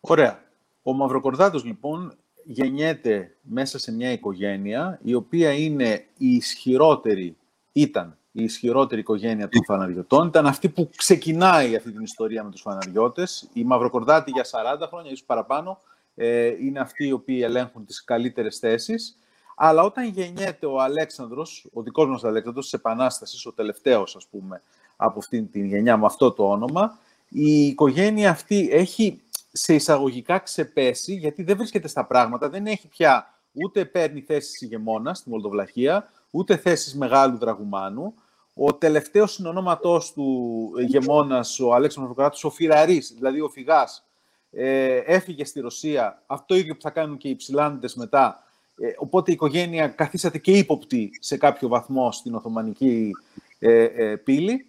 [0.00, 0.48] Ωραία.
[0.82, 7.36] Ο Μαυροκορδάτος λοιπόν γεννιέται μέσα σε μια οικογένεια η οποία είναι η ισχυρότερη,
[7.72, 10.26] ήταν η ισχυρότερη οικογένεια των φαναριωτών.
[10.26, 13.48] Ήταν αυτή που ξεκινάει αυτή την ιστορία με τους φαναριώτες.
[13.52, 15.80] Οι Μαυροκορδάτοι για 40 χρόνια, ίσως παραπάνω,
[16.14, 19.18] ε, είναι αυτοί οι οποίοι ελέγχουν τις καλύτερες θέσεις.
[19.56, 24.62] Αλλά όταν γεννιέται ο Αλέξανδρος, ο δικός μας Αλέξανδρος της Επανάστασης, ο τελευταίος ας πούμε
[24.96, 31.14] από αυτήν την γενιά με αυτό το όνομα, η οικογένεια αυτή έχει σε εισαγωγικά ξεπέσει,
[31.14, 36.56] γιατί δεν βρίσκεται στα πράγματα, δεν έχει πια ούτε παίρνει θέση ηγεμόνας στη Μολδοβλαχία, ούτε
[36.56, 38.14] θέσεις μεγάλου δραγουμάνου.
[38.54, 44.04] Ο τελευταίος συνονόματός του ηγεμόνας, ο Αλέξανδρος Μαυροκοράτος, ο Φυραρής, δηλαδή ο Φυγάς,
[44.50, 46.22] ε, έφυγε στη Ρωσία.
[46.26, 48.42] Αυτό ίδιο που θα κάνουν και οι ψηλάντες μετά.
[48.76, 53.10] Ε, οπότε η οικογένεια καθίσατε και ύποπτη σε κάποιο βαθμό στην Οθωμανική
[53.58, 54.64] ε, ε, πύλη.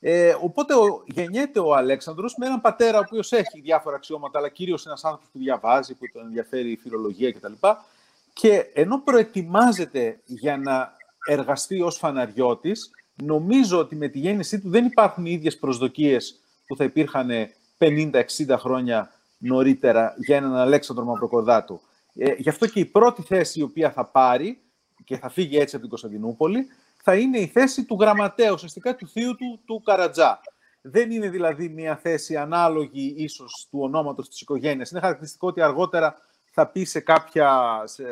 [0.00, 4.48] Ε, οπότε ο, γεννιέται ο Αλέξανδρος με έναν πατέρα ο οποίος έχει διάφορα αξιώματα, αλλά
[4.48, 7.52] κυρίως ένας άνθρωπος που διαβάζει, που τον ενδιαφέρει η φιλολογία κτλ.
[8.32, 12.90] Και ενώ προετοιμάζεται για να εργαστεί ως φαναριώτης,
[13.22, 17.30] νομίζω ότι με τη γέννησή του δεν υπάρχουν οι ίδιες προσδοκίες που θα υπήρχαν
[17.78, 18.22] 50-60
[18.58, 21.80] χρόνια νωρίτερα για έναν Αλέξανδρο Μαυροκορδάτου.
[22.14, 24.62] Ε, γι' αυτό και η πρώτη θέση η οποία θα πάρει
[25.04, 26.66] και θα φύγει έτσι από την Κωνσταντινούπολη
[27.02, 30.40] θα είναι η θέση του γραμματέα, ουσιαστικά του θείου του, του Καρατζά.
[30.80, 34.90] Δεν είναι δηλαδή μια θέση ανάλογη ίσως του ονόματος της οικογένειας.
[34.90, 36.16] Είναι χαρακτηριστικό ότι αργότερα
[36.54, 38.04] θα πει σε κάποια σε,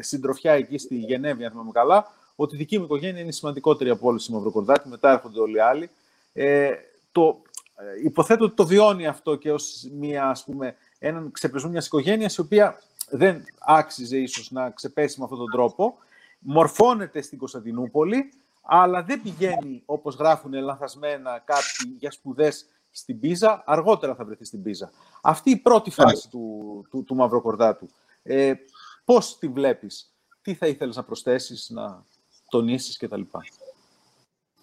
[0.00, 4.08] συντροφιά εκεί στη Γενέβη, αν θυμάμαι καλά, ότι η δική μου οικογένεια είναι σημαντικότερη από
[4.08, 5.90] όλες οι Μαυροκορδάτοι, μετά έρχονται όλοι οι άλλοι.
[6.32, 6.72] Ε,
[7.12, 7.42] το,
[7.76, 12.36] ε, υποθέτω ότι το βιώνει αυτό και ως μια, ας πούμε, έναν ξεπεσμό μιας οικογένειας
[12.36, 15.98] η οποία δεν άξιζε ίσως να ξεπέσει με αυτόν τον τρόπο.
[16.38, 24.14] Μορφώνεται στην Κωνσταντινούπολη, αλλά δεν πηγαίνει, όπως γράφουν λανθασμένα κάποιοι, για σπουδές στην Πίζα, αργότερα
[24.14, 24.90] θα βρεθεί στην Πίζα.
[25.22, 27.88] Αυτή η πρώτη φάση του, του, του Μαυροκορδάτου.
[28.22, 28.52] Ε,
[29.04, 32.04] πώς τη βλέπεις, τι θα ήθελες να προσθέσεις, να
[32.48, 33.20] τονίσεις κτλ.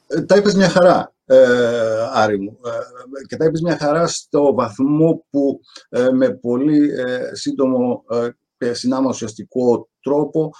[0.08, 2.58] Ε, τα είπες μια χαρά, ε, Άρη μου.
[2.66, 5.60] Ε, και τα είπες μια χαρά στο βαθμό που
[5.90, 8.04] ε, με πολύ ε, σύντομο
[8.58, 10.52] και συνάμα ουσιαστικό τρόπο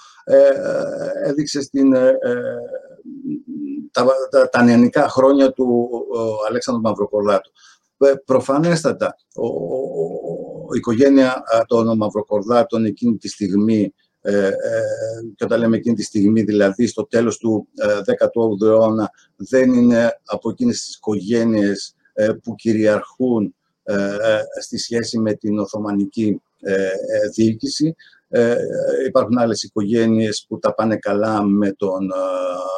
[1.24, 1.94] έδειξες την,
[3.96, 5.90] τα, τα, τα νεανικά χρόνια του
[6.48, 7.50] Αλέξανδρου Μαυροκορδάτου.
[8.24, 9.46] Προφανέστατα, ο,
[10.74, 13.94] η οικογένεια των Μαυροκορδάτων εκείνη τη στιγμή
[15.36, 17.68] και όταν λέμε εκείνη τη στιγμή, δηλαδή στο τέλος του
[18.06, 21.94] 18ου αιώνα, δεν είναι από εκείνες τις οικογένειες
[22.42, 23.54] που κυριαρχούν
[24.60, 26.42] στη σχέση με την Οθωμανική
[27.34, 27.94] διοίκηση.
[29.06, 32.10] Υπάρχουν άλλες οικογένειες που τα πάνε καλά με, τον,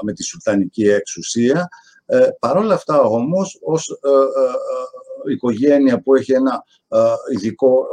[0.03, 1.69] με τη Σουλτανική εξουσία.
[2.11, 6.65] Ε, Παρ' όλα αυτά όμως, ως ε, ε, οικογένεια που έχει ένα
[7.33, 7.87] ειδικό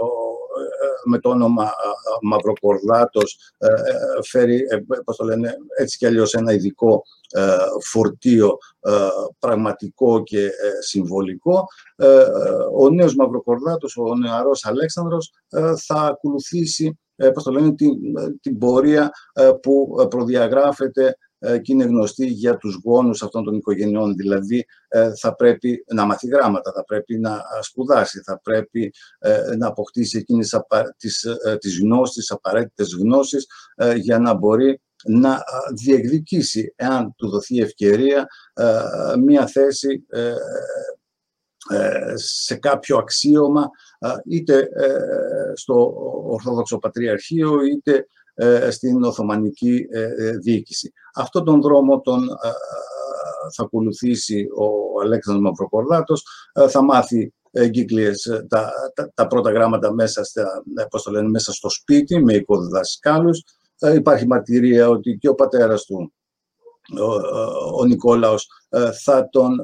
[1.05, 1.71] με το όνομα
[2.21, 3.37] Μαυροκορδάτος
[4.23, 4.65] φέρει,
[5.05, 7.03] πώς το λένε, έτσι κι αλλιώς ένα ειδικό
[7.91, 8.57] φορτίο
[9.39, 11.67] πραγματικό και συμβολικό.
[12.77, 15.31] Ο νέος Μαυροκορδάτος, ο νεαρός Αλέξανδρος,
[15.85, 16.99] θα ακολουθήσει
[17.33, 17.91] πώς το λένε, την,
[18.41, 19.11] την πορεία
[19.61, 24.15] που προδιαγράφεται ε, και είναι γνωστή για τους γόνους αυτών των οικογενειών.
[24.15, 29.67] Δηλαδή, ε, θα πρέπει να μάθει γράμματα, θα πρέπει να σπουδάσει, θα πρέπει ε, να
[29.67, 30.59] αποκτήσει εκείνες
[30.97, 31.27] τις,
[31.59, 33.47] τις γνώσεις, τις απαραίτητες γνώσεις
[33.95, 38.27] για να μπορεί να διεκδικήσει, εάν του δοθεί ευκαιρία,
[39.25, 40.05] μία θέση
[42.13, 43.69] σε κάποιο αξίωμα,
[44.25, 44.69] είτε
[45.53, 45.93] στο
[46.27, 48.05] Ορθόδοξο Πατριαρχείο, είτε
[48.37, 50.93] ε, στην Οθωμανική ε, ε, διοίκηση.
[51.15, 52.27] Αυτόν τον δρόμο τον
[53.55, 56.25] θα ακολουθήσει ο Αλέξανδρος Μαυροκορδάτος,
[56.69, 58.71] θα μάθει εγκύκλειες τα,
[59.13, 63.43] τα, πρώτα γράμματα μέσα, στα, πώς το λένε, μέσα στο σπίτι με οικοδιδασκάλους.
[63.95, 66.13] Υπάρχει μαρτυρία ότι και ο πατέρας του,
[67.01, 67.13] ο,
[67.79, 68.47] ο Νικόλαος,
[69.03, 69.55] θα τον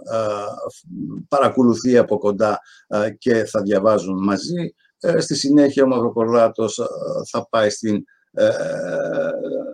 [1.28, 2.60] παρακολουθεί από κοντά
[3.18, 4.74] και θα διαβάζουν μαζί.
[5.18, 6.80] Στη συνέχεια ο Μαυροκορδάτος
[7.32, 8.04] θα πάει στην
[8.34, 8.50] ε,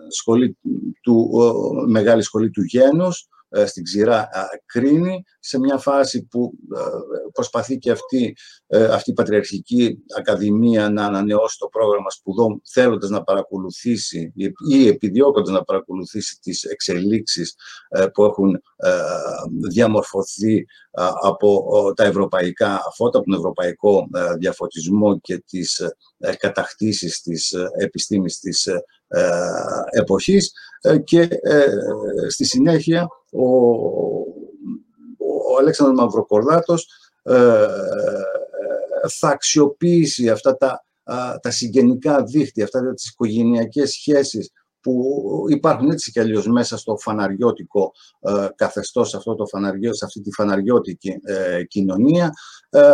[0.08, 0.58] σχολή
[1.02, 1.30] του,
[1.88, 4.28] μεγάλη σχολή του Γένος, ε, στην ξηρά
[4.66, 6.80] Κρίνη, σε μια φάση που ε,
[7.32, 8.36] προσπαθεί και αυτή,
[8.90, 14.32] αυτή η Πατριαρχική Ακαδημία να ανανεώσει το πρόγραμμα σπουδών, θέλοντας να παρακολουθήσει
[14.70, 17.54] ή επιδιώκοντας να παρακολουθήσει τις εξελίξεις
[18.14, 18.62] που έχουν
[19.68, 20.64] διαμορφωθεί
[21.22, 21.62] από
[21.96, 24.08] τα ευρωπαϊκά φώτα, από τον ευρωπαϊκό
[24.38, 25.82] διαφωτισμό και τις
[26.38, 28.68] κατακτήσεις της επιστήμης της
[29.90, 30.52] εποχής
[31.04, 31.28] και
[32.28, 33.46] στη συνέχεια ο,
[35.52, 36.86] ο Αλέξανδρος Μαυροκορδάτος
[39.08, 40.84] θα αξιοποιήσει αυτά τα,
[41.40, 47.92] τα συγγενικά δίχτυα, αυτά τις οικογενειακές σχέσεις που υπάρχουν έτσι κι αλλιώς μέσα στο φαναριώτικο
[48.20, 52.32] ε, καθεστώς, αυτό το φαναριό, σε αυτή τη φαναριώτικη ε, κοινωνία.
[52.70, 52.92] Ε, ε,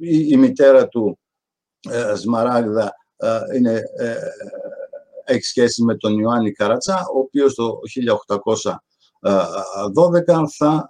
[0.00, 1.18] η, η, μητέρα του,
[1.90, 2.92] ε, Σμαράγδα,
[3.56, 3.82] είναι,
[5.24, 7.78] έχει σχέση με τον Ιωάννη Καρατσά, ο οποίος το
[8.62, 8.74] 1812
[10.56, 10.88] θα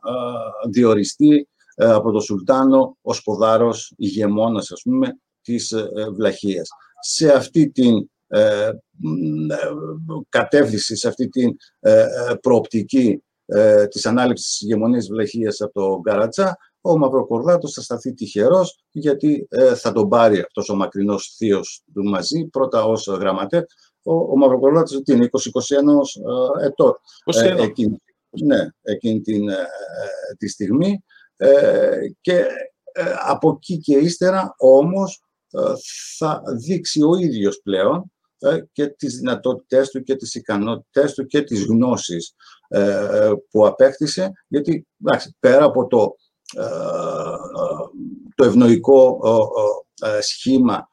[0.70, 5.75] διοριστεί από τον Σουλτάνο ως ποδάρος ηγεμόνας, ας πούμε, της
[6.14, 6.68] Βλαχίας.
[7.01, 8.70] Σε αυτή την ε,
[10.29, 13.23] κατεύθυνση, σε αυτή την ε, ε, προοπτική
[13.88, 19.92] της ανάληψης της ηγεμονίας Βλαχίας από τον Καρατσά, ο Μαυροκορδάτος θα σταθεί τυχερός γιατί θα
[19.92, 23.64] τον πάρει αυτός ο μακρινός θείος του μαζί, πρώτα ως γραμματέα.
[24.03, 26.94] Ο, ο Μαυροκορδάτος τι είναι, 20-21 ετών.
[27.59, 28.03] εκείνη,
[28.42, 29.42] ναι, εκείνη την,
[30.38, 31.05] τη στιγμή.
[32.20, 32.47] και
[33.27, 35.25] από εκεί και ύστερα όμως
[36.18, 38.12] θα δείξει ο ίδιος πλέον
[38.44, 42.35] ε, και τις δυνατότητές του και τις ικανότητές του και τις γνώσεις
[42.68, 44.87] ε, που απέκτησε, γιατί
[45.40, 46.16] πέρα από το,
[46.57, 46.64] ε,
[48.35, 49.18] το ευνοϊκό
[50.20, 50.88] σχήμα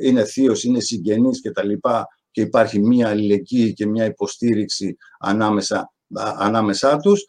[0.00, 5.92] είναι θείος, είναι συγγενής και τα λοιπά και υπάρχει μία αλληλεγγύη και μία υποστήριξη ανάμεσα,
[6.38, 7.24] ανάμεσά τους,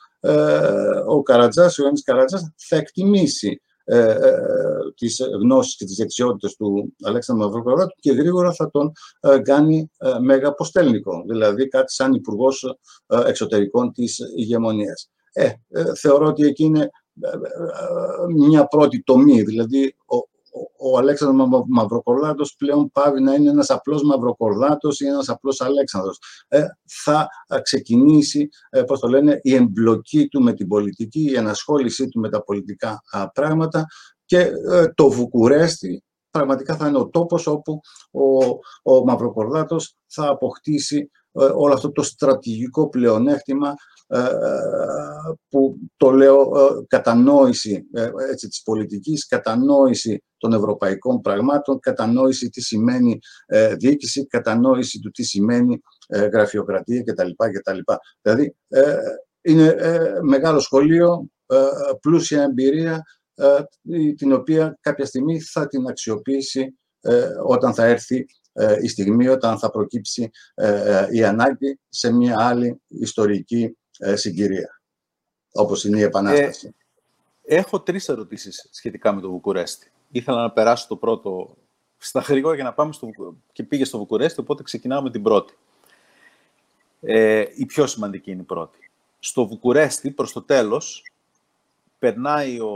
[1.07, 4.37] ο Καρατζάς, ο Ιωάννης Καρατζάς θα εκτιμήσει ε, ε,
[4.95, 10.19] τις γνώσεις και τις δεξιότητες του Αλέξανδρου Μαυροκορδάτου και γρήγορα θα τον ε, κάνει ε,
[10.19, 15.09] μέγα αποστέλνικο, δηλαδή κάτι σαν υπουργός ε, εξωτερικών της ηγεμονίας.
[15.33, 15.51] Ε,
[15.95, 16.89] θεωρώ ότι εκεί είναι
[18.35, 19.95] μια πρώτη τομή, δηλαδή
[20.55, 26.19] ο, ο Αλέξανδρος Μαυροκορδάτος πλέον πάβει να είναι ένας απλός Μαυροκορδάτος ή ένας απλός Αλέξανδρος.
[26.47, 26.65] Ε,
[27.03, 27.27] θα
[27.61, 32.29] ξεκινήσει, ε, πώς το λένε, η εμπλοκή του με την πολιτική, η ενασχόλησή του με
[32.29, 33.01] τα πολιτικά
[33.33, 33.85] πράγματα
[34.25, 37.79] και ε, το Βουκουρέστι πραγματικά θα είναι ο τόπος όπου
[38.11, 38.45] ο,
[38.91, 43.73] ο Μαυροκορδάτος θα αποκτήσει ε, όλο αυτό το στρατηγικό πλεονέκτημα ε, ε,
[45.49, 46.51] που το λέω
[46.87, 47.85] κατανόηση
[48.31, 53.19] έτσι, της πολιτικής, κατανόηση των ευρωπαϊκών πραγμάτων, κατανόηση τι σημαίνει
[53.77, 57.29] διοίκηση, κατανόηση του τι σημαίνει γραφειοκρατία κτλ.
[57.51, 57.79] κτλ.
[58.21, 58.55] Δηλαδή,
[59.41, 59.75] είναι
[60.21, 61.29] μεγάλο σχολείο,
[62.01, 63.03] πλούσια εμπειρία,
[64.15, 66.77] την οποία κάποια στιγμή θα την αξιοποιήσει
[67.45, 68.25] όταν θα έρθει
[68.81, 70.29] η στιγμή όταν θα προκύψει
[71.11, 73.77] η ανάγκη σε μια άλλη ιστορική
[74.13, 74.81] συγκυρία,
[75.51, 76.75] όπως είναι η Επανάσταση.
[77.43, 79.91] έχω τρεις ερωτήσεις σχετικά με το Βουκουρέστι.
[80.11, 81.57] Ήθελα να περάσω το πρώτο
[81.97, 83.09] στα γρήγορα για να πάμε στο,
[83.51, 85.53] και πήγε στο Βουκουρέστι, οπότε ξεκινάω με την πρώτη.
[87.01, 88.91] Ε, η πιο σημαντική είναι η πρώτη.
[89.19, 91.03] Στο Βουκουρέστι, προς το τέλος,
[91.99, 92.69] περνάει ο,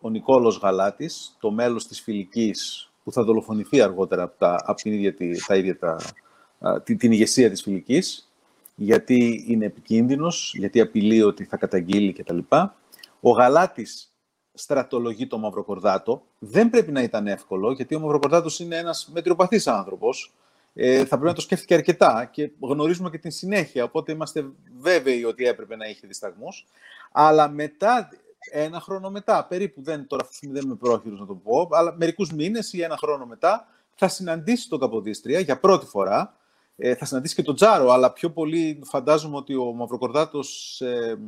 [0.00, 4.92] ο Νικόλος Γαλάτης, το μέλος της Φιλικής, που θα δολοφονηθεί αργότερα από, τα, από την
[4.92, 5.14] ίδια,
[5.46, 5.96] τα ίδια τα,
[6.80, 8.32] την, την ηγεσία της Φιλικής,
[8.74, 12.38] γιατί είναι επικίνδυνος, γιατί απειλεί ότι θα καταγγείλει κτλ.
[13.20, 14.14] Ο Γαλάτης
[14.54, 16.26] στρατολογεί το Μαυροκορδάτο.
[16.38, 20.34] Δεν πρέπει να ήταν εύκολο, γιατί ο Μαυροκορδάτος είναι ένας μετριοπαθής άνθρωπος.
[20.74, 25.24] Ε, θα πρέπει να το σκέφτηκε αρκετά και γνωρίζουμε και την συνέχεια, οπότε είμαστε βέβαιοι
[25.24, 26.66] ότι έπρεπε να είχε δισταγμούς.
[27.12, 28.08] Αλλά μετά,
[28.50, 32.72] ένα χρόνο μετά, περίπου, δεν, τώρα δεν είμαι πρόχειρος να το πω, αλλά μερικούς μήνες
[32.72, 36.36] ή ένα χρόνο μετά, θα συναντήσει τον Καποδίστρια για πρώτη φορά.
[36.76, 41.18] Ε, θα συναντήσει και τον Τζάρο, αλλά πιο πολύ φαντάζομαι ότι ο Μαυροκορδάτος ε,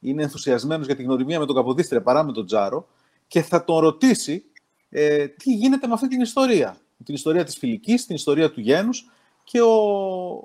[0.00, 2.86] είναι ενθουσιασμένος για την γνωριμία με τον Καποδίστρια παρά με τον Τζάρο
[3.26, 4.44] και θα τον ρωτήσει
[4.90, 6.76] ε, τι γίνεται με αυτή την ιστορία.
[7.04, 9.10] Την ιστορία της φιλικής, την ιστορία του γένους
[9.44, 9.74] και ο,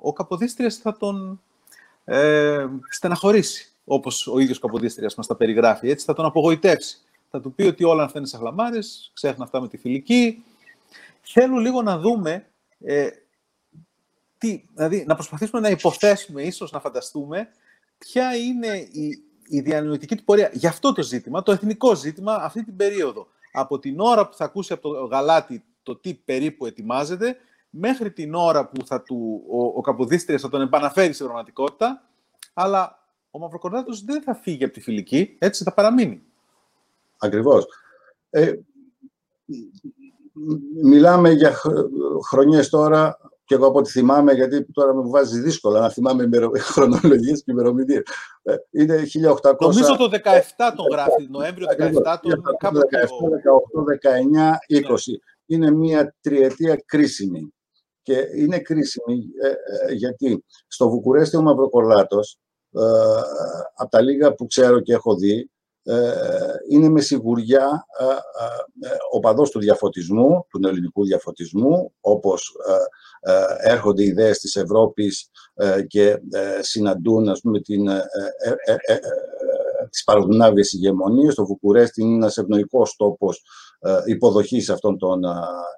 [0.02, 1.42] ο Καποδίστριας θα τον
[2.06, 6.98] ε, στεναχωρήσει, όπως ο ίδιος Καποδίστριας μας τα περιγράφει, έτσι θα τον απογοητεύσει.
[7.30, 10.44] Θα του πει ότι όλα αυτά είναι σαχλαμάρες, ξέχνα αυτά με τη φιλική.
[11.22, 12.46] Θέλω λίγο να δούμε,
[12.80, 13.08] ε,
[14.40, 17.48] τι, δηλαδή να προσπαθήσουμε να υποθέσουμε, ίσως να φανταστούμε,
[17.98, 22.64] ποια είναι η, η διανοητική του πορεία για αυτό το ζήτημα, το εθνικό ζήτημα, αυτή
[22.64, 23.28] την περίοδο.
[23.52, 27.38] Από την ώρα που θα ακούσει από το γαλάτι το τι περίπου ετοιμάζεται,
[27.70, 32.04] μέχρι την ώρα που θα του, ο, ο Καποδίστριας θα τον επαναφέρει σε πραγματικότητα,
[32.54, 36.22] αλλά ο Μαυροκορδάτος δεν θα φύγει από τη φιλική, έτσι θα παραμείνει.
[37.18, 37.66] Ακριβώς.
[38.30, 38.54] Ε,
[40.84, 41.56] μιλάμε για
[42.28, 43.18] χρονιές τώρα
[43.50, 46.30] και εγώ από ό,τι θυμάμαι, γιατί τώρα με βάζει δύσκολα να θυμάμαι
[46.74, 48.02] χρονολογίες και ημερομηνίες.
[48.42, 49.04] Ε, είναι
[49.42, 49.56] 1800.
[49.60, 52.44] Νομίζω το 17 τον γράφει, Νοέμβριο 17 τον.
[52.62, 52.72] 17, 18,
[54.70, 54.96] 19, 20.
[55.46, 57.54] Είναι μια τριετία κρίσιμη.
[58.02, 62.38] Και είναι κρίσιμη ε, ε, γιατί στο Βουκουρέστι ο Μαυροκορλάτος,
[62.72, 62.82] ε,
[63.76, 65.50] από τα λίγα που ξέρω και έχω δει,
[66.70, 67.86] είναι με σιγουριά
[69.12, 72.56] ο παδός του διαφωτισμού, του ελληνικού διαφωτισμού, όπως
[73.22, 77.90] ε, έρχονται ιδέες της Ευρώπης ε, και ε, συναντούν ας πούμε, την,
[79.90, 81.36] τις παραδουνάβιες ηγεμονίες.
[81.36, 83.42] Το Βουκουρέστι είναι ένας ευνοϊκός τόπος
[84.06, 85.22] υποδοχής αυτών των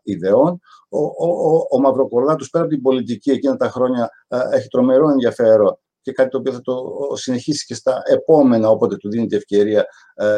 [0.04, 0.60] ιδεών.
[0.90, 4.10] Ο, ο, ο, ο Μαυροκορλάτος πέρα από την πολιτική εκείνα τα χρόνια
[4.52, 6.84] έχει τρομερό ενδιαφέρον και κάτι το οποίο θα το
[7.14, 9.86] συνεχίσει και στα επόμενα, όποτε του δίνει ευκαιρία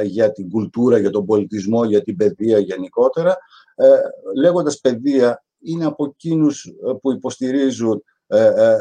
[0.03, 3.37] για την κουλτούρα, για τον πολιτισμό, για την παιδεία γενικότερα.
[3.75, 3.87] Ε,
[4.35, 8.77] λέγοντας παιδεία, είναι από εκείνους ε, που υποστηρίζουν ε, ε,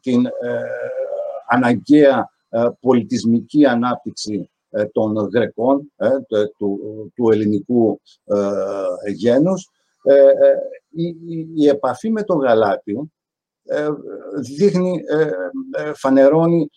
[0.00, 0.26] την
[1.48, 2.28] αναγκαία
[2.80, 4.50] πολιτισμική ανάπτυξη
[4.92, 5.92] των Γρεκών,
[6.56, 6.80] του,
[7.14, 8.00] του ελληνικού
[9.14, 9.70] γένους.
[11.54, 13.12] Η, επαφή με τον γαλάτι
[14.56, 15.00] δείχνει,
[15.94, 16.68] φανερώνει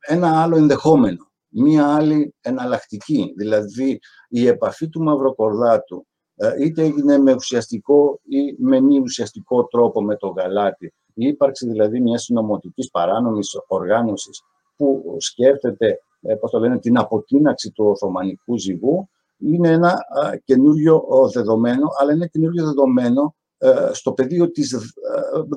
[0.00, 3.32] ένα άλλο ενδεχόμενο, μία άλλη εναλλακτική.
[3.36, 6.06] Δηλαδή, η επαφή του Μαυροκορδάτου
[6.36, 10.94] ε, είτε έγινε με ουσιαστικό ή με μη ουσιαστικό τρόπο με το γαλάτι.
[11.14, 14.42] Η ύπαρξη δηλαδή μιας συνωμοτικής παράνομης οργάνωσης
[14.76, 19.98] που σκέφτεται ε, πώς το λένε, την αποκίναξη του Οθωμανικού ζυγού είναι ένα
[20.44, 23.45] καινούριο δεδομένο, αλλά είναι καινούριο δεδομένο ε,
[23.92, 24.76] στο πεδίο της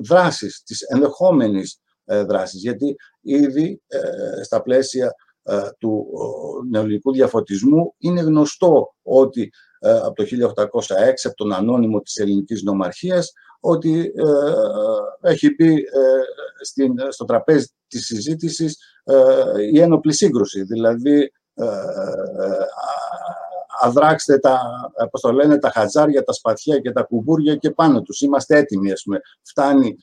[0.02, 2.60] δράσης, της ενδεχόμενης δράσης.
[2.60, 3.82] Γιατί ήδη
[4.42, 5.14] στα πλαίσια
[5.78, 6.06] του
[6.70, 9.50] νεολικού διαφωτισμού είναι γνωστό ότι
[9.82, 10.72] ε, από το 1806
[11.22, 15.84] από τον ανώνυμο της ελληνικής νομαρχίας ότι ε, έχει μπει ε,
[16.64, 18.78] στην, στο τραπέζι της συζήτησης
[19.72, 20.62] η ένοπλη σύγκρουση.
[20.62, 21.32] Δηλαδή,
[23.80, 24.60] αδράξτε τα,
[25.10, 28.20] πώς το λένε, τα χατζάρια, τα σπαθιά και τα κουμπούρια και πάνω τους.
[28.20, 29.20] Είμαστε έτοιμοι, ας πούμε.
[29.42, 29.96] Φτάνει,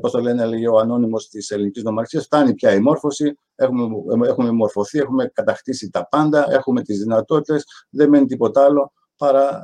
[0.00, 4.50] πώς το λένε, λέει ο ανώνυμος της ελληνικής νομαρχίας, φτάνει πια η μόρφωση, έχουμε, έχουμε
[4.50, 9.62] μορφωθεί, έχουμε κατακτήσει τα πάντα, έχουμε τις δυνατότητες, δεν μένει τίποτα άλλο παρά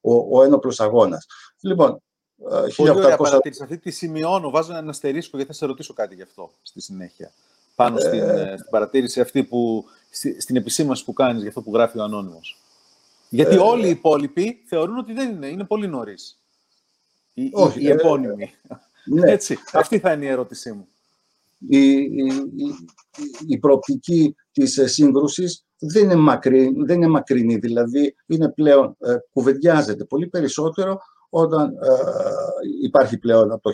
[0.00, 1.26] ο, ο ένοπλος αγώνας.
[1.60, 2.02] Λοιπόν,
[2.76, 3.62] Πολύ ωραία παρατήρηση.
[3.62, 7.32] Αυτή τη σημειώνω, βάζω ένα αστερίσκο γιατί θα σε ρωτήσω κάτι γι' αυτό στη συνέχεια.
[7.74, 9.84] Πάνω στην, ε, στην παρατήρηση αυτή που,
[10.38, 12.60] στην επισήμανση που κάνεις για αυτό που γράφει ο Ανώνυμος.
[13.28, 16.40] Γιατί ε, όλοι οι υπόλοιποι θεωρούν ότι δεν είναι, είναι πολύ νωρίς.
[17.34, 18.50] Οι, όχι, οι, επώνυμοι.
[19.04, 19.30] Ναι.
[19.30, 20.88] Έτσι, αυτή θα είναι η ερώτησή μου.
[21.68, 22.74] Η, η, η,
[23.46, 30.04] η προοπτική της σύγκρουσης δεν είναι, μακρύ, δεν είναι μακρινή, δηλαδή είναι πλέον, ε, κουβεντιάζεται
[30.04, 31.88] πολύ περισσότερο όταν ε,
[32.82, 33.70] υπάρχει πλέον από το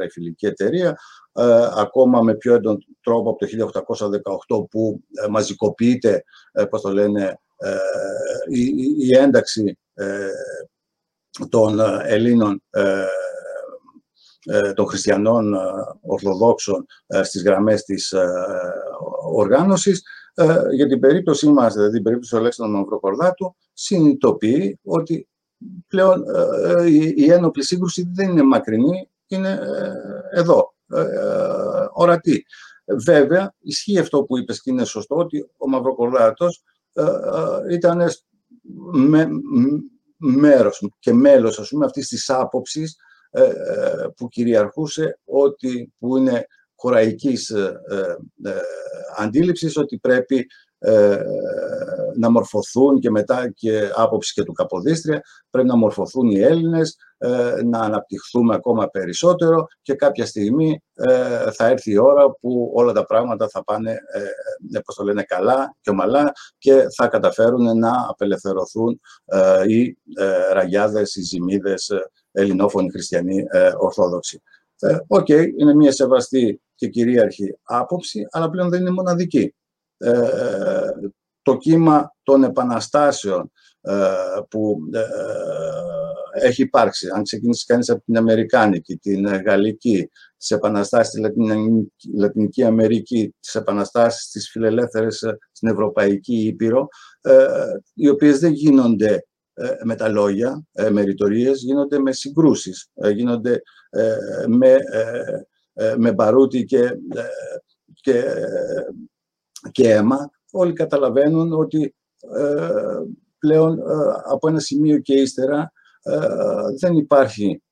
[0.00, 0.98] 1814 η φιλική εταιρεία,
[1.32, 3.46] ε, ακόμα με πιο έντονο τρόπο από το
[4.56, 7.40] 1818 που ε, μαζικοποιείται, ε, πώς το λένε,
[8.50, 8.60] η,
[8.98, 9.78] η, ένταξη
[11.48, 12.62] των Ελλήνων
[14.74, 15.54] των χριστιανών
[16.00, 16.86] Ορθοδόξων
[17.22, 18.14] στις γραμμές της
[19.34, 20.02] οργάνωσης.
[20.74, 25.28] Για την περίπτωσή μας, δηλαδή την περίπτωση του Αλέξανδρου Μαυροκορδάτου, συνειδητοποιεί ότι
[25.88, 26.24] πλέον
[26.78, 31.04] ε, η ένοπλη σύγκρουση δεν είναι μακρινή, είναι ε, εδώ, ε,
[31.92, 32.44] ορατή.
[33.04, 36.62] Βέβαια, ισχύει αυτό που είπες και είναι σωστό, ότι ο Μαυροκορδάτος
[37.70, 38.02] ήταν
[38.92, 39.28] με,
[40.16, 42.96] μέρος και μέλος ας πούμε, αυτής της άποψης
[44.16, 47.52] που κυριαρχούσε ότι που είναι χωραϊκής
[49.16, 50.46] αντίληψης ότι πρέπει
[50.84, 51.24] ε,
[52.16, 57.62] να μορφωθούν και μετά και άποψη και του Καποδίστρια, πρέπει να μορφωθούν οι Έλληνες, ε,
[57.64, 63.04] να αναπτυχθούμε ακόμα περισσότερο και κάποια στιγμή ε, θα έρθει η ώρα που όλα τα
[63.04, 63.96] πράγματα θα πάνε,
[64.84, 69.00] πώς το λένε, καλά και ομαλά και θα καταφέρουν να απελευθερωθούν
[69.66, 69.96] οι
[70.52, 71.90] ραγιάδες, οι ζιμμήδες,
[72.32, 73.44] ελληνόφωνοι χριστιανοί
[73.78, 74.42] ορθόδοξοι.
[75.06, 79.54] Ok, okay, είναι μια σεβαστή και κυρίαρχη άποψη, αλλά πλέον δεν είναι μοναδική.
[80.02, 80.90] Ε,
[81.42, 83.94] το κύμα των επαναστάσεων ε,
[84.50, 87.08] που ε, έχει υπάρξει.
[87.14, 91.20] Αν ξεκινήσει κανείς από την Αμερικάνικη, την Γαλλική, τις επαναστάσεις στη
[92.16, 96.88] Λατινική Αμερική, τις επαναστάσεις της φιλελεύθερες στην Ευρωπαϊκή Ήπειρο,
[97.94, 99.26] οι οποίες δεν γίνονται
[99.84, 103.62] με τα λόγια, με ρητορίες, γίνονται με συγκρούσεις, γίνονται
[104.48, 104.76] με,
[105.96, 106.90] με μπαρούτι και,
[107.94, 108.24] και
[109.70, 111.94] και αίμα, όλοι καταλαβαίνουν ότι
[112.36, 112.68] ε,
[113.38, 113.82] πλέον ε,
[114.24, 115.72] από ένα σημείο και ύστερα
[116.02, 116.18] ε,
[116.80, 117.62] δεν υπάρχει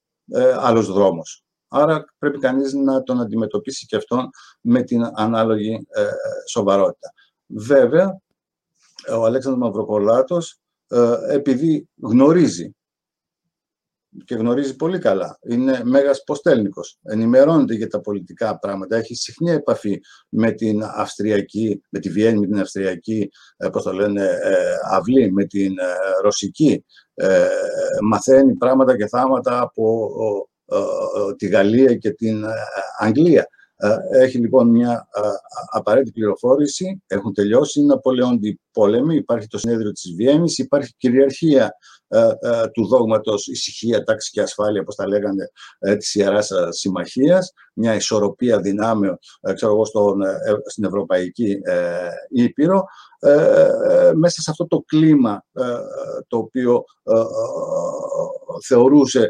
[0.58, 1.44] άλλος δρόμος.
[1.68, 5.86] Άρα πρέπει κανείς να τον αντιμετωπίσει και αυτόν με την ανάλογη
[6.48, 7.12] σοβαρότητα.
[7.46, 8.20] Βέβαια,
[9.18, 10.60] ο Αλέξανδρος Μαυροκολάτος,
[11.28, 12.74] επειδή γνωρίζει
[14.24, 15.38] και γνωρίζει πολύ καλά.
[15.42, 16.98] Είναι μέγας ποστέλνικος.
[17.02, 18.96] Ενημερώνεται για τα πολιτικά πράγματα.
[18.96, 23.92] Έχει συχνή επαφή με την Αυστριακή, με τη Βιέννη, με την Αυστριακή, ε, πώς το
[23.92, 25.84] λένε, ε, αυλή, με την ε,
[26.22, 26.84] Ρωσική.
[28.02, 30.08] Μαθαίνει πράγματα και θάματα από
[31.36, 32.44] τη Γαλλία και την
[32.98, 33.48] Αγγλία.
[34.12, 35.08] Έχει λοιπόν μια
[35.70, 37.02] απαραίτητη πληροφόρηση.
[37.06, 39.14] Έχουν τελειώσει οι Ναπολεόντιοι πόλεμοι.
[39.14, 40.58] Υπάρχει το συνέδριο της Βιέννης.
[40.58, 41.99] Υπάρχει κυριαρχία ε, ε,
[42.72, 48.60] του δόγματος ησυχία, τάξη και ασφάλεια, όπως τα λέγανε, ε, της Ιεράς Συμμαχίας, μια ισορροπία
[48.60, 49.18] δυνάμεων,
[49.54, 50.20] ξέρω εγώ, στον,
[50.66, 51.58] στην Ευρωπαϊκή
[52.28, 52.84] Ήπειρο,
[54.14, 55.44] μέσα σε αυτό το κλίμα
[56.28, 56.84] το οποίο
[58.66, 59.28] θεωρούσε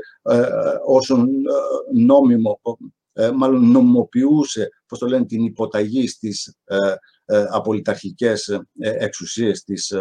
[0.87, 1.29] όσον
[1.95, 2.61] νόμιμο,
[3.35, 6.57] μάλλον νομιμοποιούσε, πώς το λένε, την υποταγή στις
[7.51, 9.95] απολυταρχικές εξουσίες της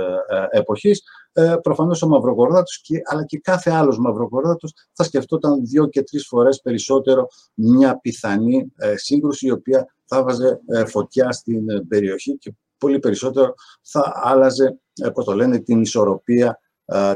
[0.49, 1.01] εποχής,
[1.39, 6.61] ε, προφανώς ο Μαυρογορδάτος, αλλά και κάθε άλλος Μαυρογορδάτος θα σκεφτόταν δύο και τρεις φορές
[6.61, 12.53] περισσότερο μια πιθανή ε, σύγκρουση η οποία θα βάζε ε, φωτιά στην ε, περιοχή και
[12.77, 14.79] πολύ περισσότερο θα άλλαζε,
[15.13, 16.59] πώς το λένε, την ισορροπία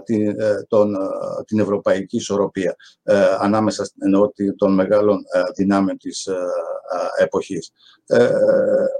[0.04, 0.36] την,
[0.68, 0.96] τον,
[1.46, 2.76] την ευρωπαϊκή ισορροπία
[3.40, 5.24] ανάμεσα εννοώ, των μεγάλων
[5.56, 6.30] δυνάμεων της
[7.18, 7.72] εποχής.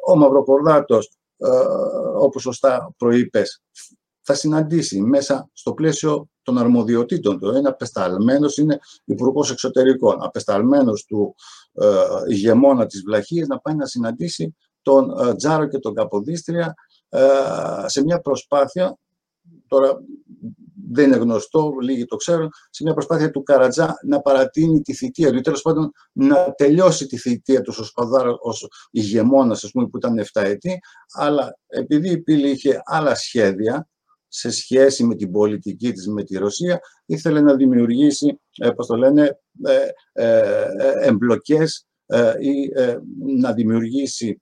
[0.08, 1.12] Ο Μαυροκορδάτος,
[2.18, 3.62] όπως σωστά προείπες,
[4.24, 7.56] θα συναντήσει μέσα στο πλαίσιο των αρμοδιοτήτων του.
[7.56, 11.36] Είναι απεσταλμένος, είναι υπουργός εξωτερικών, απεσταλμένος του
[11.74, 11.88] ε,
[12.28, 16.74] ηγεμόνα της Βλαχίας να πάει να συναντήσει τον ε, Τζάρο και τον Καποδίστρια
[17.10, 17.20] ε,
[17.86, 18.98] σε μια προσπάθεια,
[19.68, 20.00] τώρα
[20.92, 25.32] δεν είναι γνωστό, λίγοι το ξέρουν, σε μια προσπάθεια του Καρατζά να παρατείνει τη θητεία
[25.32, 30.20] του, τέλος πάντων να τελειώσει τη θητεία του ως παδάρα, ως ηγεμόνας, πούμε, που ήταν
[30.20, 30.80] 7 ετή,
[31.14, 33.88] αλλά επειδή η πύλη είχε άλλα σχέδια,
[34.36, 38.96] σε σχέση με την πολιτική της με τη Ρωσία, ήθελε να δημιουργήσει, ε, πώς το
[38.96, 40.66] λένε, ε, ε,
[41.02, 41.88] εμπλοκές
[42.40, 42.72] ή
[43.42, 44.42] να δημιουργήσει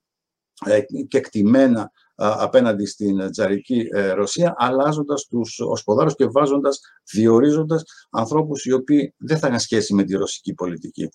[1.08, 6.80] και κτημένα απέναντι στην τζαρική Ρωσία, αλλάζοντας τους οσποδάρους και βάζοντας,
[7.12, 11.08] διορίζοντας ανθρώπους οι οποίοι δεν θα είχαν σχέση με τη ρωσική πολιτική.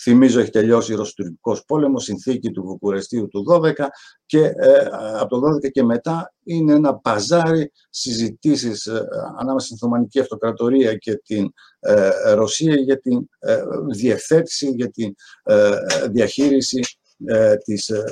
[0.00, 3.72] Θυμίζω έχει τελειώσει ο Ρωσοτουρκικός πόλεμος, συνθήκη του Βουκουρεστίου του 12
[4.26, 4.88] και ε,
[5.18, 9.06] από το 12 και μετά είναι ένα παζάρι συζητήσεις ε,
[9.38, 13.28] ανάμεσα στην Οθωμανική Αυτοκρατορία και την ε, Ρωσία για την
[13.94, 15.14] διευθέτηση, για την
[16.10, 16.80] διαχείριση
[17.24, 18.04] ε, της ε,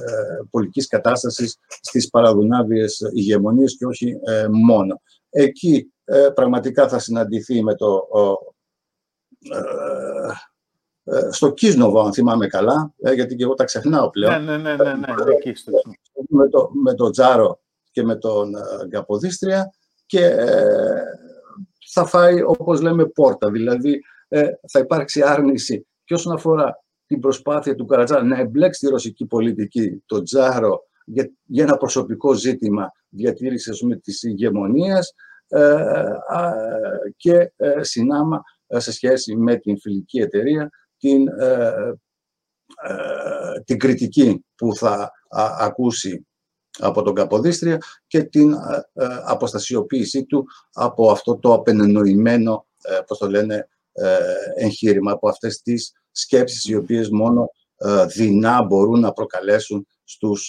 [0.51, 5.01] πολιτικής κατάστασης στις παραδουνάβιες ηγεμονίες και όχι ε, μόνο.
[5.31, 8.09] Εκεί ε, πραγματικά θα συναντηθεί με το...
[11.31, 14.45] στο Κίσνοβο, αν θυμάμαι καλά, γιατί και εγώ τα ξεχνάω πλέον.
[14.45, 15.15] Ναι, ναι, ναι, ναι, ναι,
[16.29, 18.53] με, το, με το Τζάρο και με τον
[18.91, 19.75] Καποδίστρια
[20.07, 20.37] και
[21.93, 23.51] θα φάει, όπως λέμε, πόρτα.
[23.51, 24.01] Δηλαδή,
[24.69, 26.82] θα υπάρξει άρνηση και όσον αφορά
[27.13, 32.33] την προσπάθεια του Καρατζά να εμπλέξει τη ρωσική πολιτική, το Τζάρο, για, για ένα προσωπικό
[32.33, 35.15] ζήτημα διατήρησης με της ηγεμονίας
[35.49, 35.85] ε,
[37.17, 41.27] και ε, συνάμα ε, σε σχέση με την φιλική εταιρεία την,
[43.65, 45.11] την κριτική που θα
[45.59, 46.27] ακούσει
[46.79, 48.55] από τον Καποδίστρια και την
[49.25, 52.67] αποστασιοποίησή του από αυτό το απενενοημένο,
[53.07, 53.69] πώς το λένε,
[54.57, 60.49] εγχείρημα, από αυτές τις σκέψεις οι οποίες μόνο ε, δεινά μπορούν να προκαλέσουν στους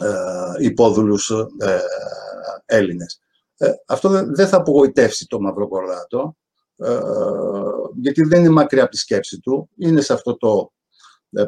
[0.00, 1.80] ε, υπόδουλους ε,
[2.64, 3.20] Έλληνες.
[3.86, 6.36] Αυτό δεν θα απογοητεύσει το Μαυροκορδάτο,
[8.00, 9.70] γιατί δεν είναι μακριά από τη σκέψη του.
[9.76, 10.72] Είναι σε αυτό το,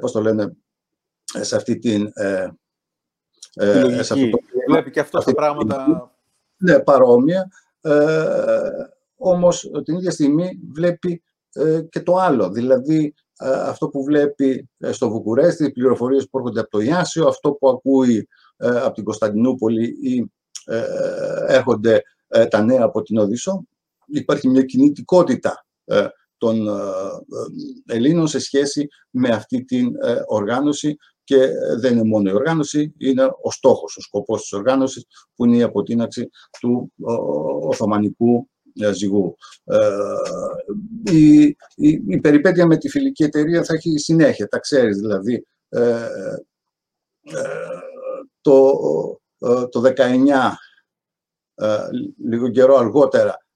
[0.00, 0.56] πώς το λένε,
[1.40, 2.12] σε αυτή την...
[4.00, 4.38] σε αυτό το,
[4.68, 6.10] Βλέπει και αυτά τα πράγματα...
[6.56, 7.48] Ναι, παρόμοια.
[9.16, 11.27] όμως την ίδια στιγμή βλέπει ε,
[11.88, 12.50] και το άλλο.
[12.50, 17.26] Δηλαδή, ε, αυτό που βλέπει ε, στο Βουκουρέστι, οι πληροφορίες που έρχονται από το Ιάσιο,
[17.26, 20.30] αυτό που ακούει από την Κωνσταντινούπολη ή
[21.46, 22.02] έρχονται
[22.50, 23.64] τα νέα από την Οδύσσο.
[24.06, 25.66] Υπάρχει μια κινητικότητα
[26.38, 26.68] των
[27.86, 29.90] Ελλήνων σε σχέση με αυτή την
[30.26, 31.48] οργάνωση και
[31.80, 35.62] δεν είναι μόνο η οργάνωση, είναι ο στόχος, ο σκοπός της οργάνωσης που είναι η
[35.62, 36.30] αποτείναξη
[36.60, 36.92] του
[37.62, 38.48] Οθωμανικού
[38.92, 39.36] ζυγού.
[39.64, 39.88] Ε,
[41.12, 41.42] η,
[41.74, 45.46] η, η, περιπέτεια με τη φιλική εταιρεία θα έχει συνέχεια, τα ξέρεις δηλαδή.
[45.68, 46.06] Ε,
[47.22, 47.44] ε,
[48.40, 48.72] το,
[49.70, 50.02] το 19,
[52.24, 53.46] λίγο καιρό αργότερα,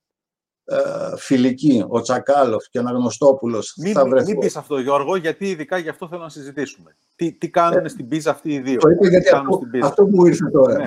[0.64, 0.76] ε,
[1.16, 4.30] φιλική, ο Τσακάλοφ και ο Αναγνωστόπουλος θα βρεθούν.
[4.30, 6.96] Μην πεις αυτό, Γιώργο, γιατί ειδικά γι' αυτό θέλω να συζητήσουμε.
[7.16, 10.26] Τι, τι κάνουν ε, στην πίζα αυτοί οι δύο; Το είπε γιατί αυτό, αυτό που
[10.26, 10.76] ήρθε τώρα.
[10.76, 10.84] Ναι.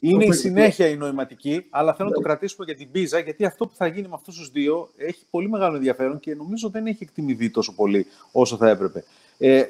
[0.10, 2.26] Είναι η συνέχεια η νοηματική, αλλά θέλω να το ναι.
[2.26, 5.48] κρατήσουμε για την πίζα, γιατί αυτό που θα γίνει με αυτούς τους δύο έχει πολύ
[5.48, 9.04] μεγάλο ενδιαφέρον και νομίζω δεν έχει εκτιμηθεί τόσο πολύ όσο θα έπρεπε.
[9.38, 9.62] Ε,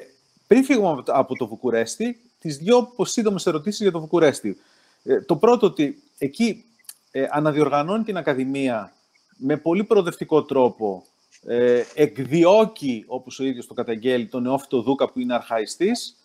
[0.47, 4.57] πριν φύγουμε από το Βουκουρέστι, τις δύο σύντομες ερωτήσεις για το Βουκουρέστι.
[5.03, 6.65] Ε, το πρώτο, ότι εκεί
[7.11, 8.94] ε, αναδιοργανώνει την Ακαδημία
[9.35, 11.05] με πολύ προοδευτικό τρόπο
[11.45, 16.15] ε, εκδιώκει, όπως ο ίδιος το καταγγέλει, τον Νεόφυτο Δούκα που είναι αρχαϊστής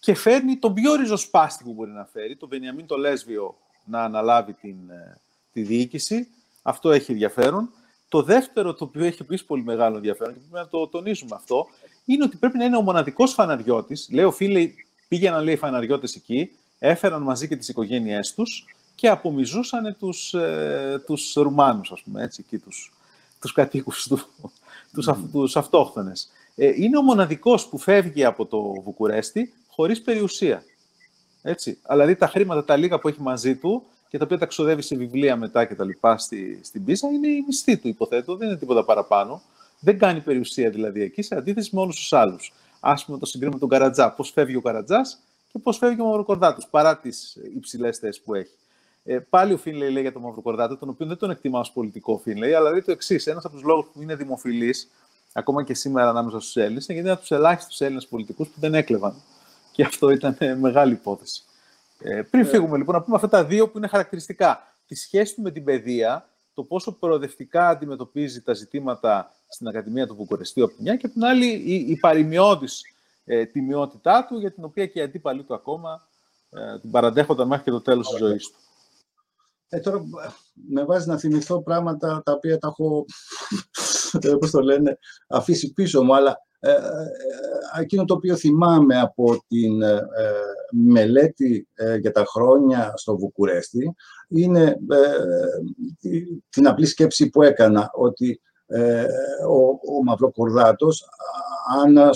[0.00, 4.52] και φέρνει τον πιο ριζοσπάστη που μπορεί να φέρει, τον Βενιαμίν το Λέσβιο, να αναλάβει
[4.52, 5.20] την, ε,
[5.52, 6.28] τη διοίκηση.
[6.62, 7.70] Αυτό έχει ενδιαφέρον.
[8.08, 11.66] Το δεύτερο, το οποίο έχει επίσης πολύ μεγάλο ενδιαφέρον και πρέπει να το τονίσουμε αυτό,
[12.04, 14.08] είναι ότι πρέπει να είναι ο μοναδικός φαναριώτης.
[14.12, 14.74] Λέω, φίλοι,
[15.08, 18.64] πήγαιναν λέει φαναριώτες εκεί, έφεραν μαζί και τις οικογένειές τους
[18.98, 22.92] και απομυζούσαν τους, ε, τους Ρουμάνους, ας πούμε, έτσι, εκεί, τους,
[23.40, 24.20] τους κατοίκους του,
[24.92, 26.30] τους, αυ, τους αυτόχθονες.
[26.54, 30.62] Ε, είναι ο μοναδικός που φεύγει από το Βουκουρέστι χωρίς περιουσία.
[31.42, 31.78] Έτσι.
[31.82, 34.82] Αλλά δηλαδή τα χρήματα, τα λίγα που έχει μαζί του και τα οποία τα ξοδεύει
[34.82, 38.48] σε βιβλία μετά και τα λοιπά στη, στην πίσα, είναι η μισθή του, υποθέτω, δεν
[38.48, 39.42] είναι τίποτα παραπάνω.
[39.80, 42.52] Δεν κάνει περιουσία δηλαδή εκεί, σε αντίθεση με όλους τους άλλους.
[42.80, 44.10] Α πούμε το συγκρίνουμε τον Καρατζά.
[44.10, 45.18] Πώς φεύγει ο Καρατζάς
[45.52, 48.52] και πώς φεύγει ο Μαυροκορδάτος, παρά τις υψηλές θέσεις που έχει.
[49.10, 52.18] Ε, πάλι ο Φίνλεϊ λέει για τον Μαυροκορδάτη, τον οποίο δεν τον εκτιμά ως πολιτικό
[52.18, 54.90] Φίνλεϊ, αλλά λέει το εξής: Ένας από τους λόγους που είναι δημοφιλής,
[55.32, 58.60] ακόμα και σήμερα ανάμεσα στους Έλληνες, είναι γιατί είναι από τους ελάχιστους Έλληνες πολιτικούς που
[58.60, 59.14] δεν έκλεβαν.
[59.72, 61.42] Και αυτό ήταν ε, μεγάλη υπόθεση.
[61.98, 62.46] Ε, πριν ε.
[62.46, 64.76] φύγουμε λοιπόν, να πούμε αυτά τα δύο που είναι χαρακτηριστικά.
[64.86, 70.14] Τη σχέση του με την παιδεία, το πόσο προοδευτικά αντιμετωπίζει τα ζητήματα στην Ακαδημία του
[70.14, 72.66] Βουκουρεστίου από τη μια και από την άλλη η, η παρημιώδη
[73.24, 76.08] ε, τιμιότητά του, για την οποία και οι αντίπαλοι του ακόμα
[76.50, 78.58] ε, την παραντέχονταν μέχρι και το τέλος της ζωής του.
[79.68, 80.00] Ε, τώρα
[80.68, 83.04] με βάζει να θυμηθώ πράγματα τα οποία τα έχω,
[84.20, 84.98] ε, πώς το λένε,
[85.28, 90.00] αφήσει πίσω μου, αλλά ε, ε, εκείνο το οποίο θυμάμαι από την ε,
[90.72, 91.68] μελέτη
[92.00, 93.94] για τα χρόνια στο Βουκουρέστι
[94.28, 94.76] είναι
[96.48, 98.40] την απλή σκέψη που έκανα ότι
[99.48, 101.04] ο, ο Μαυροκορδάτος
[101.82, 102.10] αν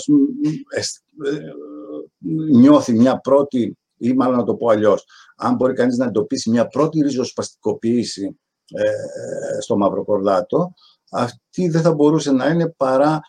[2.49, 5.05] νιώθει μια πρώτη ή μάλλον να το πω αλλιώς,
[5.37, 8.39] αν μπορεί κανείς να εντοπίσει μια πρώτη ριζοσπαστικοποίηση
[8.73, 10.73] ε, στο Μαυροκορδάτο,
[11.11, 13.19] αυτή δεν θα μπορούσε να είναι παρά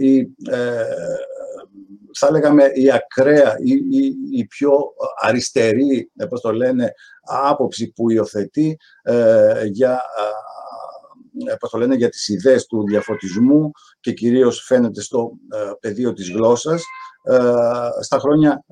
[0.00, 0.18] η,
[0.50, 0.84] ε,
[2.18, 4.78] θα λέγαμε η ακραία, η, η, η πιο
[5.20, 6.92] αριστερή, ε, πώς το λένε,
[7.22, 10.02] άποψη που υιοθετεί ε, για,
[11.50, 15.32] ε, πώς το λένε, για τις ιδέες του διαφωτισμού και κυρίως φαίνεται στο
[15.80, 16.82] πεδίο της γλώσσας
[18.00, 18.64] στα χρόνια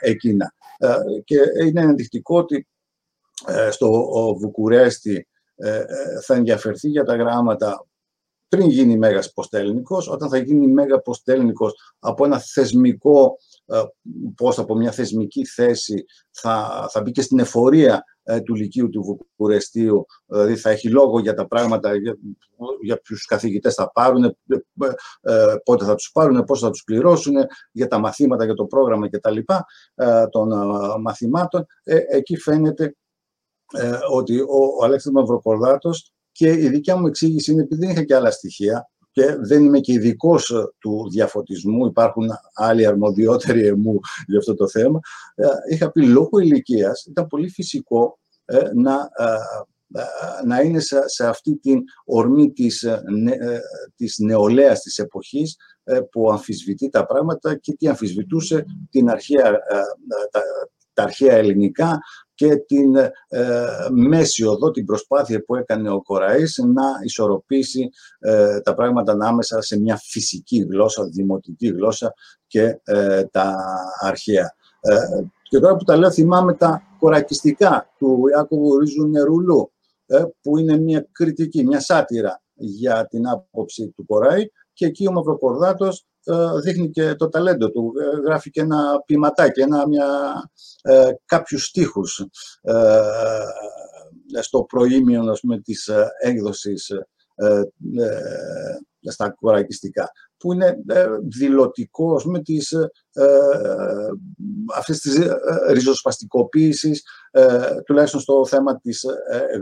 [0.00, 0.54] εκείνα.
[1.24, 1.36] Και
[1.66, 2.68] είναι ενδεικτικό ότι
[3.70, 3.88] στο
[4.38, 5.28] Βουκουρέστι
[6.24, 7.86] θα ενδιαφερθεί για τα γράμματα
[8.56, 13.36] πριν γίνει Μέγας Ποστέλνικος, όταν θα γίνει Μέγα Ποστέλνικος από ένα θεσμικό
[13.66, 13.82] ε,
[14.36, 18.13] πώς από μια θεσμική θέση θα, θα μπει και στην εφορία ε,
[18.44, 22.16] του Λυκείου του Βουκουρεστίου, δηλαδή θα έχει λόγο για τα πράγματα, για,
[22.82, 24.34] για ποιους καθηγητές θα πάρουν, ε,
[25.64, 27.34] πότε θα τους πάρουν, πώς θα τους πληρώσουν,
[27.72, 29.38] για τα μαθήματα, για το πρόγραμμα κτλ.
[30.30, 30.52] των
[31.00, 31.66] μαθημάτων.
[32.10, 32.96] εκεί φαίνεται
[34.10, 34.46] ότι ο,
[34.80, 38.90] ο Αλέξανδρος Μαυροκορδάτος και η δικιά μου εξήγηση είναι επειδή δεν είχα και άλλα στοιχεία,
[39.14, 44.68] και δεν είμαι και ειδικός ε, του διαφωτισμού, υπάρχουν άλλοι αρμοδιότεροι εμού για αυτό το
[44.68, 45.00] θέμα.
[45.34, 49.10] Ε, είχα πει λόγω ηλικίας ήταν πολύ φυσικό ε, να,
[50.46, 52.86] να είναι σε, αυτή την ορμή της,
[53.96, 55.56] της νεολαίας της εποχής
[56.10, 59.52] που αμφισβητεί τα πράγματα και τι αμφισβητούσε την αρχαία,
[60.30, 60.42] τα,
[60.92, 61.98] τα αρχαία ελληνικά,
[62.34, 63.10] και την ε,
[63.90, 69.80] μέση οδό, την προσπάθεια που έκανε ο Κοραής να ισορροπήσει ε, τα πράγματα ανάμεσα σε
[69.80, 72.14] μια φυσική γλώσσα, δημοτική γλώσσα
[72.46, 73.56] και ε, τα
[74.00, 74.54] αρχαία.
[74.80, 74.96] Ε,
[75.42, 79.72] και τώρα που τα λέω θυμάμαι τα κορακιστικά του Ιάκωβου Ρίζου Νερουλού,
[80.42, 84.44] που είναι μια κριτική, μια σάτυρα για την άποψη του Κοράη
[84.74, 87.92] και εκεί ο Μαυροκορδάτος ε, δείχνει και το ταλέντο του.
[88.00, 90.06] Ε, γράφει και ένα ποιηματάκι, ένα, μια,
[90.82, 92.26] ε, κάποιους στίχους
[92.60, 93.00] ε,
[94.40, 96.90] στο προήμιο ας πούμε, της έκδοσης
[99.10, 100.76] στα κορακιστικά, που είναι
[101.28, 102.90] δηλωτικό με τις, ε,
[104.76, 105.18] αυτές τις
[107.34, 109.04] ριζοσπαστικοποίησεις, τουλάχιστον στο θέμα της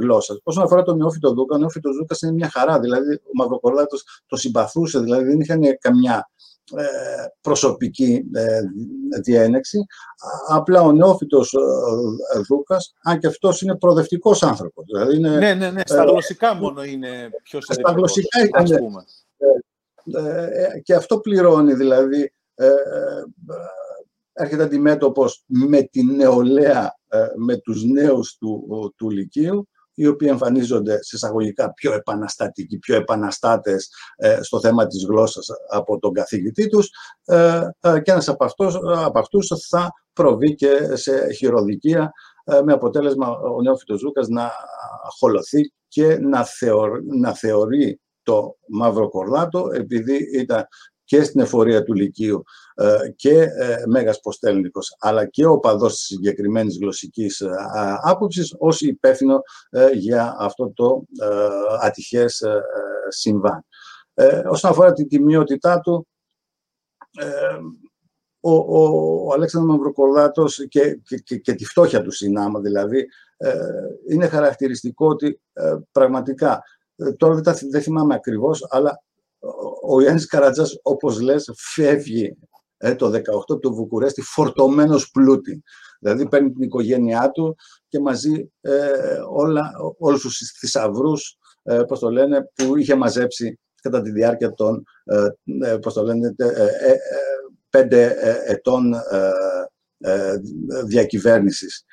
[0.00, 0.40] γλώσσας.
[0.42, 4.36] Όσον αφορά τον Νεόφυτο Δούκα, ο Νεόφυτος Δούκας είναι μια χαρά, δηλαδή ο Μαυροκορδάτος το
[4.36, 6.30] συμπαθούσε, δηλαδή δεν είχαν καμιά
[6.76, 6.84] ε,
[7.40, 8.60] προσωπική ε,
[9.22, 9.86] διένεξη.
[10.48, 11.52] Απλά ο νεόφυτος
[12.34, 14.84] ε, Δούκας, αν και αυτός είναι προοδευτικός άνθρωπος.
[14.84, 18.80] Δηλαδή είναι, ναι, ναι, ναι, στα γλωσσικά μόνο είναι πιο Στα γλωσσικά είναι,
[20.82, 22.32] και αυτό πληρώνει, δηλαδή,
[24.32, 26.94] έρχεται αντιμέτωπος με τη νεολαία,
[27.36, 28.66] με τους νέους του,
[28.96, 35.04] του Λυκείου, οι οποίοι εμφανίζονται σε εισαγωγικά πιο επαναστατικοί, πιο επαναστάτες ε, στο θέμα της
[35.04, 36.90] γλώσσας από τον καθηγητή τους
[37.24, 42.12] ε, ε, και ένας από, αυτούς, από αυτούς θα προβεί και σε χειροδικία
[42.64, 44.50] με αποτέλεσμα ο νεόφυτος Ζούκας να
[45.18, 46.46] χολωθεί και να,
[47.20, 50.66] να θεωρεί το μαύρο κορδάτο επειδή ήταν
[51.12, 52.42] και στην εφορία του Λυκείου
[52.74, 57.50] ε, και ε, Μέγας Ποστέλνικος, αλλά και ο παδός της συγκεκριμένης γλωσσικής ε,
[58.02, 59.40] άποψης ως υπεύθυνο
[59.94, 61.04] για αυτό το
[61.80, 62.42] ατυχές
[63.08, 63.64] συμβάν.
[64.50, 66.08] Όσον αφορά την τιμιότητά του,
[68.40, 68.84] ο, ο,
[69.26, 73.06] ο Αλέξανδρος Μαυροκορδάτος και, και, και, τη φτώχεια του συνάμα δηλαδή,
[74.08, 75.40] είναι χαρακτηριστικό ότι
[75.92, 76.62] πραγματικά,
[77.16, 79.02] τώρα δεν, δεν θυμάμαι ακριβώς, αλλά
[79.82, 82.38] ο Γιάννης Καρατζάς, όπως λες, φεύγει
[82.76, 85.62] ε, το 18 από το Βουκουρέστι φορτωμένος πλούτη.
[86.00, 87.56] Δηλαδή παίρνει την οικογένειά του
[87.88, 88.90] και μαζί ε,
[89.28, 94.84] όλα, όλους τους θησαυρούς, ε, πώς το λένε, που είχε μαζέψει κατά τη διάρκεια των
[95.04, 95.26] ε,
[95.66, 96.96] ε πώς το λένε, ε, ε,
[97.70, 98.16] πέντε
[98.46, 98.94] ετών
[100.84, 101.84] διακυβέρνησης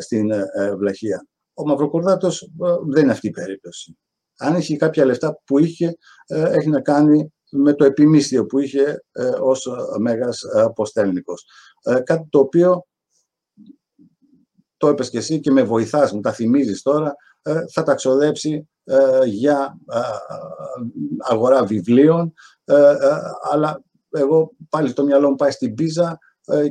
[0.00, 0.30] στην
[0.78, 1.26] Βλαχία.
[1.54, 2.50] Ο Μαυροκορδάτος
[2.88, 3.98] δεν είναι αυτή η περίπτωση
[4.40, 9.04] αν έχει κάποια λεφτά που είχε, ε, έχει να κάνει με το επιμίσθιο που είχε
[9.12, 9.68] ε, ως
[9.98, 11.46] Μέγας Αποστέλνικος.
[11.82, 12.86] Ε, κάτι το οποίο,
[14.76, 17.14] το έπες και εσύ και με βοηθάς, μου τα θυμίζεις τώρα,
[17.72, 18.68] θα τα ξοδέψει
[19.24, 19.78] για
[21.18, 22.32] αγορά βιβλίων,
[23.50, 26.18] αλλά εγώ πάλι το μυαλό μου πάει στην Πίζα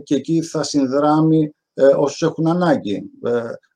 [0.04, 1.56] και εκεί θα συνδράμει
[1.98, 3.04] όσους έχουν ανάγκη.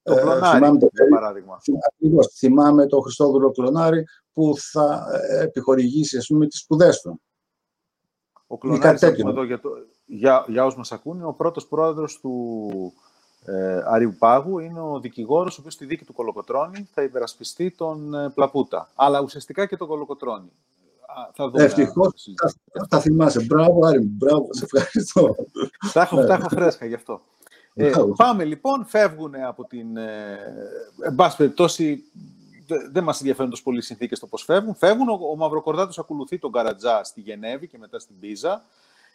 [0.03, 1.59] Το Κλονάρι, θυμάμαι, για παράδειγμα.
[1.93, 7.21] Ακριβώς, θυμάμαι το Χριστόδουλο Κλονάρι που θα ε, επιχορηγήσει ας πούμε, τις σπουδές του.
[8.47, 9.69] Ο Κλονάρης, εδώ, για, το,
[10.05, 12.93] για, για όσους μας ακούνε, ο πρώτος πρόεδρος του
[13.45, 18.29] ε, Αριουπάγου είναι ο δικηγόρος, ο οποίος στη δίκη του Κολοκοτρώνη θα υπερασπιστεί τον ε,
[18.29, 18.91] Πλαπούτα.
[18.95, 20.51] Αλλά ουσιαστικά και τον Κολοκοτρώνη.
[21.33, 21.63] Θα δούμε.
[21.63, 23.43] Ευτυχώς, θα, θα, θυμάσαι.
[23.43, 25.35] Μπράβο, Άρη, μπράβο, σε ευχαριστώ.
[25.93, 27.21] τα, έχω, τα έχω φρέσκα γι' αυτό.
[27.73, 29.97] Ε, πάμε λοιπόν, φεύγουν από την...
[29.97, 30.39] Ε,
[31.05, 32.03] εν πάση περιπτώσει,
[32.91, 34.75] δεν μας ενδιαφέρουν τόσο πολύ οι συνθήκες το πώς φεύγουν.
[34.75, 38.65] Φεύγουν, ο, ο Μαυροκορδάτος ακολουθεί τον Καρατζά στη Γενέβη και μετά στην Πίζα.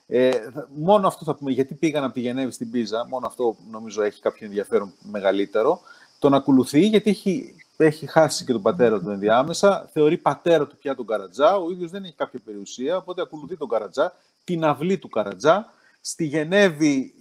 [0.07, 0.31] Ε,
[0.75, 4.21] μόνο αυτό θα πούμε, γιατί πήγαν από τη Γενέβη στην Πίζα, μόνο αυτό νομίζω έχει
[4.21, 5.81] κάποιο ενδιαφέρον μεγαλύτερο.
[6.19, 7.55] Τον ακολουθεί γιατί έχει
[7.85, 11.91] έχει χάσει και τον πατέρα του ενδιάμεσα, θεωρεί πατέρα του πια τον Καρατζά, ο ίδιος
[11.91, 14.13] δεν έχει κάποια περιουσία, οπότε ακολουθεί τον Καρατζά,
[14.45, 15.73] την αυλή του Καρατζά.
[16.09, 17.15] Στη Γενέβη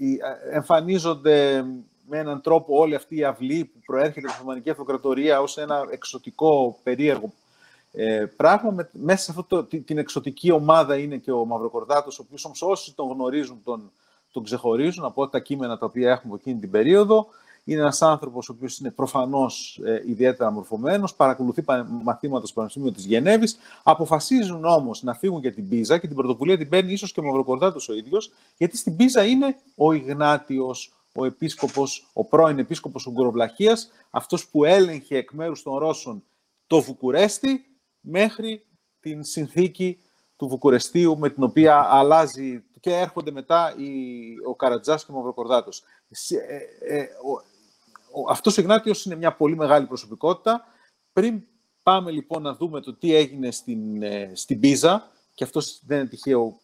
[0.51, 1.65] εμφανίζονται
[2.09, 5.87] με έναν τρόπο όλη αυτή η αυλή που προέρχεται από την Οθωμανική Αυτοκρατορία ως ένα
[5.91, 7.33] εξωτικό, περίεργο
[7.91, 8.71] ε, πράγμα.
[8.71, 12.95] Με, μέσα σε αυτή την εξωτική ομάδα είναι και ο Μαυροκορδάτος, ο οποίος όμως όσοι
[12.95, 13.91] τον γνωρίζουν τον,
[14.31, 17.27] τον ξεχωρίζουν από τα κείμενα τα οποία έχουμε από εκείνη την περίοδο.
[17.67, 21.63] Είναι ένας άνθρωπος ο οποίος είναι προφανώς ε, ιδιαίτερα μορφωμένος, παρακολουθεί
[22.03, 23.57] μαθήματα στο Πανεπιστήμιο της Γενέβης.
[23.83, 27.23] Αποφασίζουν όμως να φύγουν για την Πίζα και την πρωτοβουλία την παίρνει ίσως και ο
[27.23, 33.91] Μαυροκορδάτος ο ίδιος, γιατί στην Πίζα είναι ο Ιγνάτιος, ο επίσκοπος, ο πρώην επίσκοπος Ουγγροβλαχίας,
[34.09, 36.23] αυτός που έλεγχε εκ μέρους των Ρώσων
[36.67, 37.65] το Βουκουρέστι
[37.99, 38.65] μέχρι
[38.99, 39.99] την συνθήκη
[40.35, 43.89] του Βουκουρεστίου με την οποία αλλάζει και έρχονται μετά οι,
[44.47, 45.83] ο Καρατζάς και ο Μαυροκορδάτος.
[48.17, 50.65] Ε, ε, ο, ο, αυτός ο Ιγνάτιος είναι μια πολύ μεγάλη προσωπικότητα.
[51.13, 51.41] Πριν
[51.83, 56.07] πάμε λοιπόν να δούμε το τι έγινε στην, ε, στην Πίζα, και αυτός δεν είναι
[56.07, 56.59] τυχαίο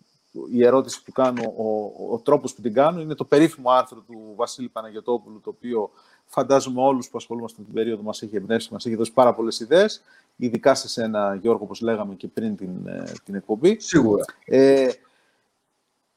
[0.51, 4.33] η ερώτηση που κάνω, ο, ο τρόπος που την κάνω, είναι το περίφημο άρθρο του
[4.35, 5.91] Βασίλη Παναγιωτόπουλου, το οποίο
[6.25, 9.59] φαντάζομαι όλους που ασχολούμαστε με την περίοδο μας έχει εμπνεύσει, μας έχει δώσει πάρα πολλές
[9.59, 10.01] ιδέες,
[10.35, 13.79] ειδικά σε σένα, Γιώργο, όπως λέγαμε και πριν την, ε, την εκπομπή.
[13.79, 14.25] Σίγουρα.
[14.45, 14.89] Ε,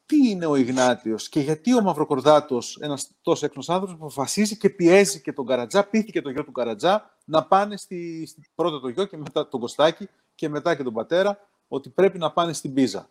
[0.06, 5.20] τι είναι ο Ιγνάτιος και γιατί ο Μαυροκορδάτος, ένας τόσο έξυπνος άνθρωπος, αποφασίζει και πιέζει
[5.20, 9.04] και τον Καρατζά, πείθηκε το γιο του Καρατζά, να πάνε στη, στη, πρώτα το γιο
[9.04, 13.08] και μετά τον Κωστάκη και μετά και τον πατέρα, ότι πρέπει να πάνε στην Πίζα.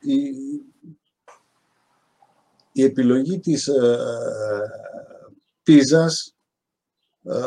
[0.00, 0.16] Η,
[2.72, 3.98] η επιλογή της ε,
[5.62, 6.36] Πίζας
[7.22, 7.40] ε,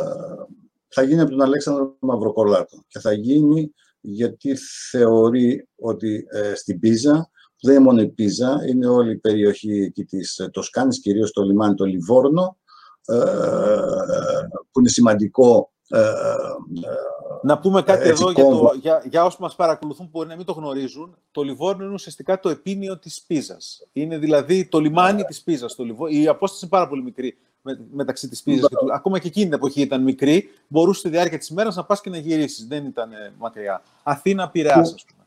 [0.88, 4.56] θα γίνει από τον Αλέξανδρο Μαυροκολάτο και θα γίνει γιατί
[4.90, 7.30] θεωρεί ότι ε, στην Πίζα
[7.64, 11.76] δεν είναι μόνο η Πίζα, είναι όλη η περιοχή εκεί της Τοσκάνης, κυρίως το λιμάνι
[11.76, 12.58] το Λιβόρνο,
[13.06, 13.16] ε,
[14.72, 15.72] που είναι σημαντικό
[17.44, 20.46] να πούμε κάτι εδώ για, το, για, για όσους μας παρακολουθούν που μπορεί να μην
[20.46, 21.18] το γνωρίζουν.
[21.32, 23.88] Το Λιβόρνο είναι ουσιαστικά το επίνειο της Πίζας.
[23.94, 25.76] Είναι δηλαδή το λιμάνι της Πίζας.
[25.76, 27.38] Το Η απόσταση είναι πάρα πολύ μικρή
[27.92, 28.94] μεταξύ της Πίζας και του...
[28.94, 30.50] Ακόμα και εκείνη την εποχή ήταν μικρή.
[30.68, 32.68] Μπορούσε στη διάρκεια της ημέρας να πας και να γυρίσεις.
[32.68, 33.84] Δεν ήταν μακριά.
[34.04, 35.23] Αθήνα, Πειραιάς, ας πούμε.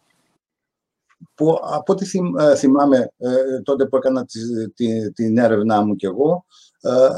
[1.37, 2.07] Που, από ό,τι
[2.39, 6.45] ε, θυμάμαι ε, τότε που έκανα τη, τη, την έρευνά μου κι εγώ,
[6.81, 7.09] ε,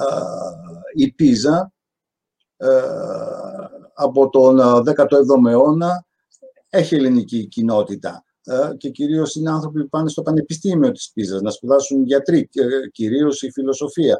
[0.94, 1.72] η Πίζα
[4.00, 6.06] από τον 17ο ε, αιώνα
[6.68, 11.50] έχει ελληνική κοινότητα ε, και κυρίως είναι άνθρωποι που πάνε στο Πανεπιστήμιο της Πίζας να
[11.50, 14.18] σπουδάσουν γιατροί, ε, κυρίως η φιλοσοφία.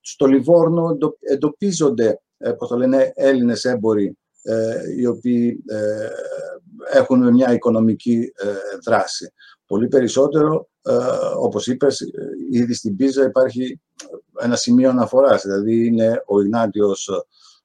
[0.00, 2.20] Στο Λιβόρνο εντοπίζονται,
[2.58, 4.18] πώς το λένε, Έλληνες έμποροι
[4.96, 5.64] οι οποίοι
[6.92, 8.32] έχουν μια οικονομική
[8.84, 9.32] δράση.
[9.66, 10.68] Πολύ περισσότερο,
[11.38, 12.00] όπως είπες,
[12.50, 13.80] ήδη στην Πίζα υπάρχει
[14.40, 17.08] ένα σημείο αναφοράς, δηλαδή είναι ο Ιγνάτιος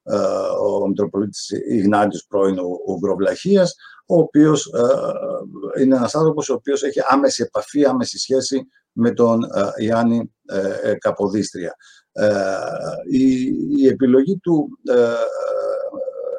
[0.02, 0.16] ε,
[0.62, 2.56] ο Μητροπολίτης Ιγνάτιος πρώην
[2.86, 3.74] Ουγγροβλαχίας,
[4.06, 9.42] ο οποίος ε, είναι ένας άνθρωπος ο οποίος έχει άμεση επαφή, άμεση σχέση με τον
[9.42, 10.34] ε, Ιάννη
[10.98, 11.74] Καποδίστρια.
[13.10, 14.68] Η, επιλογή του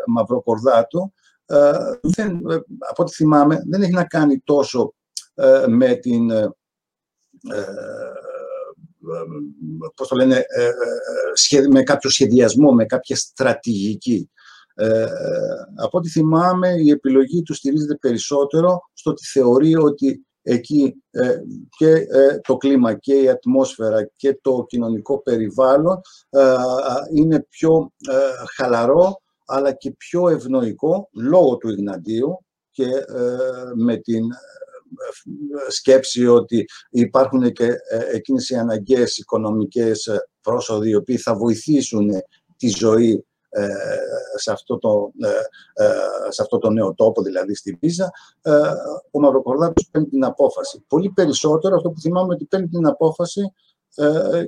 [0.07, 1.13] Μαυροκορδάτου,
[2.01, 2.41] δεν,
[2.89, 4.93] από ό,τι θυμάμαι, δεν έχει να κάνει τόσο
[5.67, 6.31] με την
[9.95, 10.71] πώς το λένε, ε,
[11.57, 14.29] ε, με κάποιο σχεδιασμό, με κάποια στρατηγική.
[14.75, 15.05] Ε,
[15.75, 21.03] από ό,τι θυμάμαι, η επιλογή του στηρίζεται περισσότερο στο ότι θεωρεί ότι εκεί
[21.77, 22.05] και
[22.41, 25.99] το κλίμα και η ατμόσφαιρα και το κοινωνικό περιβάλλον
[27.13, 27.93] είναι πιο
[28.55, 29.20] χαλαρό
[29.51, 32.87] αλλά και πιο ευνοϊκό λόγω του Ιγναντίου και
[33.75, 34.23] με την
[35.67, 42.09] σκέψη ότι υπάρχουν και ε, εκείνες οι αναγκαίες οικονομικές ε, πρόσοδοι οι οποίοι θα βοηθήσουν
[42.57, 43.67] τη ζωή ε,
[44.35, 45.11] σε αυτό, το,
[46.29, 48.11] σε αυτό το νέο τόπο, δηλαδή στην Πίζα,
[49.11, 50.83] ο Μαυροκορδάτος παίρνει την απόφαση.
[50.87, 53.53] Πολύ περισσότερο αυτό που θυμάμαι ότι παίρνει την απόφαση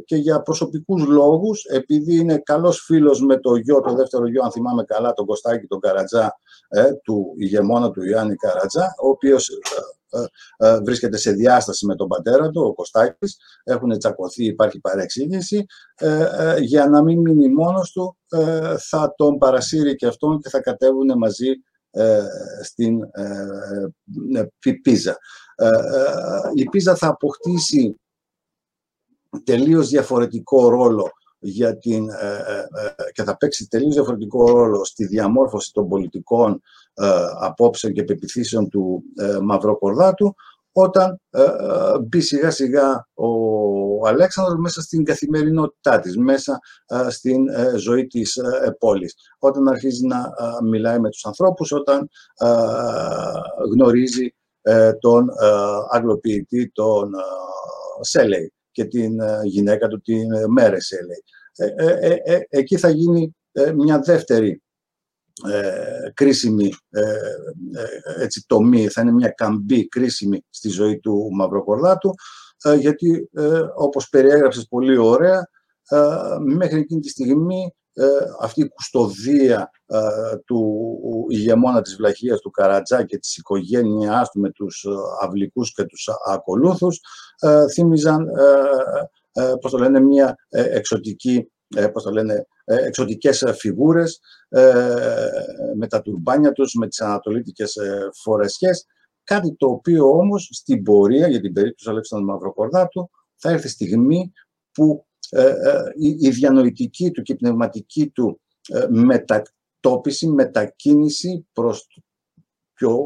[0.06, 4.52] και για προσωπικούς λόγους, επειδή είναι καλός φίλος με το γιο, το δεύτερο γιο, αν
[4.52, 6.38] θυμάμαι καλά, τον Κωστάκη, τον Καρατζά,
[7.04, 9.50] του ηγεμόνα του Ιωάννη Καρατζά, ο οποίος
[10.14, 15.66] ε, ε, βρίσκεται σε διάσταση με τον πατέρα του, ο Κωστάκης, έχουν τσακωθεί, υπάρχει παρεξήγηση,
[15.96, 18.18] ε, για να μην μείνει μόνος του,
[18.78, 21.52] θα τον παρασύρει και αυτόν και θα κατέβουν μαζί
[22.64, 23.00] στην
[24.82, 25.18] Πίζα.
[26.54, 28.02] Η Πίζα θα αποκτήσει
[29.44, 32.08] τελείως διαφορετικό ρόλο για την,
[33.12, 36.62] και θα παίξει τελείως διαφορετικό ρόλο στη διαμόρφωση των πολιτικών
[36.94, 37.06] ε,
[37.40, 40.36] απόψεων και πεπιθήσεων του ε, Μαυροκορδάτου
[40.72, 41.44] όταν ε,
[42.08, 46.60] μπει σιγά σιγά ο Αλέξανδρος μέσα στην καθημερινότητά της, μέσα
[47.10, 48.40] στην ζωή της
[48.80, 49.16] πόλης.
[49.40, 50.30] Όταν αρχίζει να
[50.64, 52.10] μιλάει με τους ανθρώπους, όταν
[53.72, 54.36] γνωρίζει
[55.00, 55.30] τον
[55.92, 57.12] αγγλοποιητή, τον
[58.02, 61.24] Σέλεϊ και την γυναίκα του, την Μέρες Σέλεϊ.
[62.50, 63.36] Εκεί θα γίνει
[63.76, 64.64] μια δεύτερη
[65.42, 72.14] ε, κρίσιμη ε, ε, έτσι, τομή, θα είναι μια καμπή κρίσιμη στη ζωή του Μαυροκορδάτου,
[72.64, 73.30] ε, γιατί
[73.76, 75.50] όπως περιέγραψες πολύ ωραία,
[76.46, 77.76] μέχρι εκείνη τη στιγμή
[78.40, 79.70] αυτή η κουστοδία
[80.46, 80.98] του
[81.30, 84.86] ηγεμόνα της Βλαχίας του Καρατζά και της οικογένειάς του με τους
[85.22, 87.00] αυλικούς και τους ακολούθους
[87.74, 88.28] θύμιζαν,
[89.62, 91.48] πώς το λένε, μια εξωτική
[91.92, 94.20] πώς το λένε, ε, εξωτικές ε, φιγούρες
[94.50, 94.62] ε,
[95.76, 97.78] με τα τουρμπάνια τους, με τις ανατολίτικες
[98.24, 98.86] φορεσιές,
[99.24, 104.32] κάτι το οποίο όμως στην πορεία, για την περίπτωση Αλέξανδρου Μαυροκορδάτου, θα έρθει στιγμή
[104.72, 105.06] που
[106.00, 108.42] η διανοητική του και η πνευματική του
[108.90, 111.88] μετατόπιση, μετακίνηση προς
[112.74, 112.98] πιο,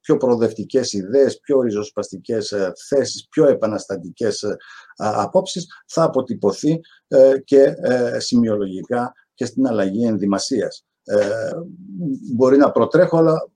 [0.00, 4.56] πιο προοδευτικές ιδέες, πιο ριζοσπαστικές ε, θέσεις, πιο επαναστατικές ε,
[4.96, 7.74] απόψεις, θα αποτυπωθεί ε, και
[8.18, 10.84] σημειολογικά και στην αλλαγή ενδυμασίας.
[12.34, 13.48] Μπορεί να προτρέχω, αλλά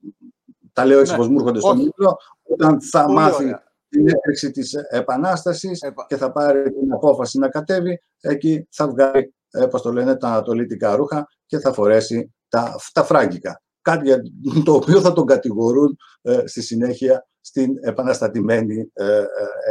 [0.73, 1.19] τα λέω έτσι ναι.
[1.19, 3.55] πως μου έρχονται στο μυαλό, όταν θα μάθει
[3.89, 9.35] την έκρηξη της Επανάστασης και θα πάρει την απόφαση να κατέβει, εκεί θα βγάλει,
[9.71, 14.33] πώς το λένε, τα ανατολίτικα ρούχα και θα φορέσει τα, τα φράγκικα κάτι
[14.65, 19.27] το οποίο θα τον κατηγορούν ε, στη συνέχεια στην επαναστατημένη ε, ε,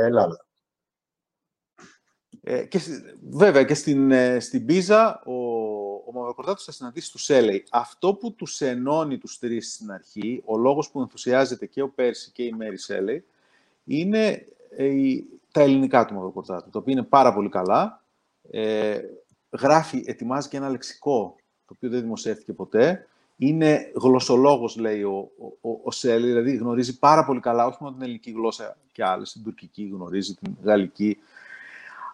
[0.05, 0.45] Ελλάδα.
[2.41, 2.79] Ε, και,
[3.29, 5.33] βέβαια και στην, στην Πίζα ο,
[6.05, 7.63] ο Μαυροκορδάτος θα συναντήσει τους Σέλεϊ.
[7.71, 12.31] Αυτό που τους ενώνει τους τρεις στην αρχή, ο λόγος που ενθουσιάζεται και ο Πέρση
[12.31, 13.25] και η Μέρης Σέλεϊ,
[13.87, 14.47] είναι
[15.51, 18.01] τα ελληνικά του Μαυροκορδάτου, το οποίο είναι πάρα πολύ καλά.
[18.51, 18.99] Ε,
[19.59, 21.35] γράφει, ετοιμάζει και ένα λεξικό,
[21.65, 23.07] το οποίο δεν δημοσιεύτηκε ποτέ,
[23.37, 25.31] είναι γλωσσολόγος, λέει ο,
[25.61, 29.31] ο, ο, Σέλη, δηλαδή γνωρίζει πάρα πολύ καλά, όχι μόνο την ελληνική γλώσσα και άλλες,
[29.31, 31.17] την τουρκική γνωρίζει, την γαλλική,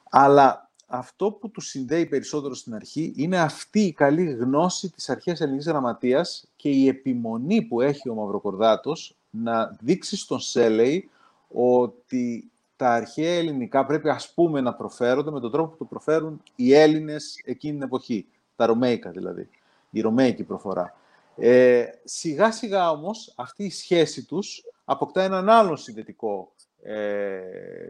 [0.10, 5.42] αλλά αυτό που του συνδέει περισσότερο στην αρχή είναι αυτή η καλή γνώση της αρχαίας
[5.42, 11.10] ελληνικής γραμματείας και η επιμονή που έχει ο Μαυροκορδάτος να δείξει στον Σέλεϊ
[11.54, 16.42] ότι τα αρχαία ελληνικά πρέπει ας πούμε να προφέρονται με τον τρόπο που το προφέρουν
[16.56, 19.50] οι Έλληνες εκείνη την εποχή, τα Ρωμαϊκά δηλαδή,
[19.90, 20.96] η Ρωμαϊκή προφορά.
[21.36, 26.52] Ε, σιγά σιγά όμως αυτή η σχέση τους αποκτά έναν άλλον συνδετικό
[26.82, 27.40] ε,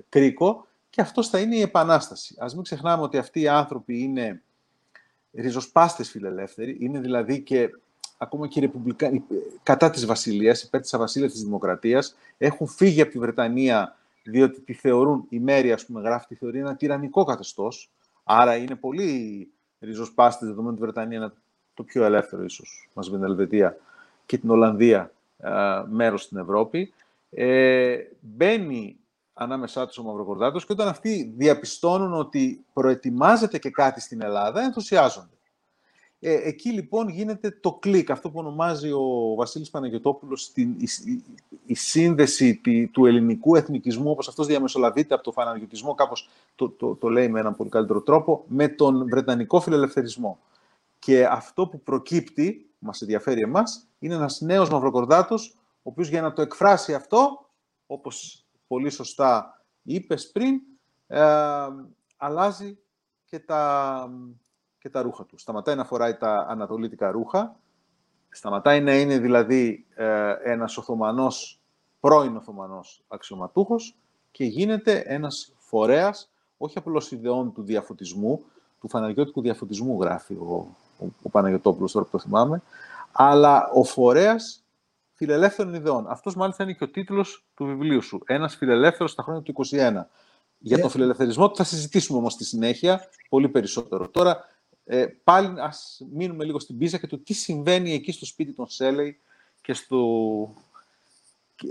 [0.10, 2.36] κρίκο και αυτός θα είναι η Επανάσταση.
[2.40, 4.42] Ας μην ξεχνάμε ότι αυτοί οι άνθρωποι είναι
[5.34, 7.70] ριζοσπάστες φιλελεύθεροι, είναι δηλαδή και
[8.24, 9.12] ακόμα και ρεπουμπλικά,
[9.64, 14.74] κατά της Βασιλείας, υπέρ της Αβασίλειας της Δημοκρατίας, έχουν φύγει από τη Βρετανία διότι τη
[14.74, 17.92] θεωρούν, η Μέρη ας πούμε γράφει, τη θεωρεί ένα τυραννικό καθεστώς,
[18.24, 19.48] άρα είναι πολύ
[19.80, 21.34] ριζοσπάστες δεδομένου ότι η Βρετανία
[21.74, 23.78] το πιο ελεύθερο ίσως, μαζί με την Ελβετία
[24.26, 25.52] και την Ολλανδία, ε,
[25.90, 26.94] μέρος στην Ευρώπη,
[27.30, 28.98] ε, μπαίνει
[29.34, 35.28] ανάμεσά τους ο Μαυροκορδάτος και όταν αυτοί διαπιστώνουν ότι προετοιμάζεται και κάτι στην Ελλάδα, ενθουσιάζονται.
[36.26, 40.76] Ε, εκεί λοιπόν γίνεται το κλικ, αυτό που ονομάζει ο Βασίλης Παναγιωτόπουλος την,
[41.66, 42.62] η, σύνδεση
[42.92, 47.40] του ελληνικού εθνικισμού, όπως αυτός διαμεσολαβείται από το φαναγιωτισμό, κάπως το, το, το λέει με
[47.40, 50.40] έναν πολύ καλύτερο τρόπο, με τον βρετανικό φιλελευθερισμό.
[51.00, 56.34] Και αυτό που προκύπτει, μας ενδιαφέρει εμάς, είναι ένας νέος μαυροκορδάτος, ο οποίος για να
[56.34, 57.50] το εκφράσει αυτό,
[57.86, 60.62] όπως πολύ σωστά είπες πριν,
[61.08, 61.22] ε,
[62.18, 62.78] αλλάζει
[63.26, 64.10] και τα,
[64.84, 65.38] και τα ρούχα του.
[65.38, 67.56] Σταματάει να φοράει τα ανατολίτικα ρούχα,
[68.30, 71.60] σταματάει να είναι δηλαδή ε, ένας Οθωμανός,
[72.00, 73.96] πρώην Οθωμανός αξιωματούχος
[74.32, 78.44] και γίνεται ένας φορέας, όχι απλώς ιδεών του διαφωτισμού,
[78.80, 82.62] του φαναριώτικου διαφωτισμού γράφει ο, ο, ο Παναγιωτόπουλος, τώρα που το θυμάμαι,
[83.12, 84.64] αλλά ο φορέας
[85.14, 86.06] φιλελεύθερων ιδεών.
[86.08, 88.22] Αυτός μάλιστα είναι και ο τίτλος του βιβλίου σου.
[88.26, 90.08] Ένας φιλελεύθερος στα χρόνια του 21.
[90.58, 94.10] Για τον φιλελευθερισμό θα συζητήσουμε όμως στη συνέχεια πολύ περισσότερο.
[94.10, 94.46] Τώρα,
[94.86, 98.68] ε, πάλι ας μείνουμε λίγο στην πίζα και το τι συμβαίνει εκεί στο σπίτι των
[98.68, 99.20] Σέλεϊ
[99.62, 100.54] και στο...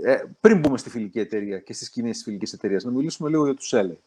[0.03, 3.45] Ε, πριν μπούμε στη φιλική εταιρεία και στις κοινές της φιλικής εταιρείας, να μιλήσουμε λίγο
[3.45, 3.99] για τους Σέλεϊ.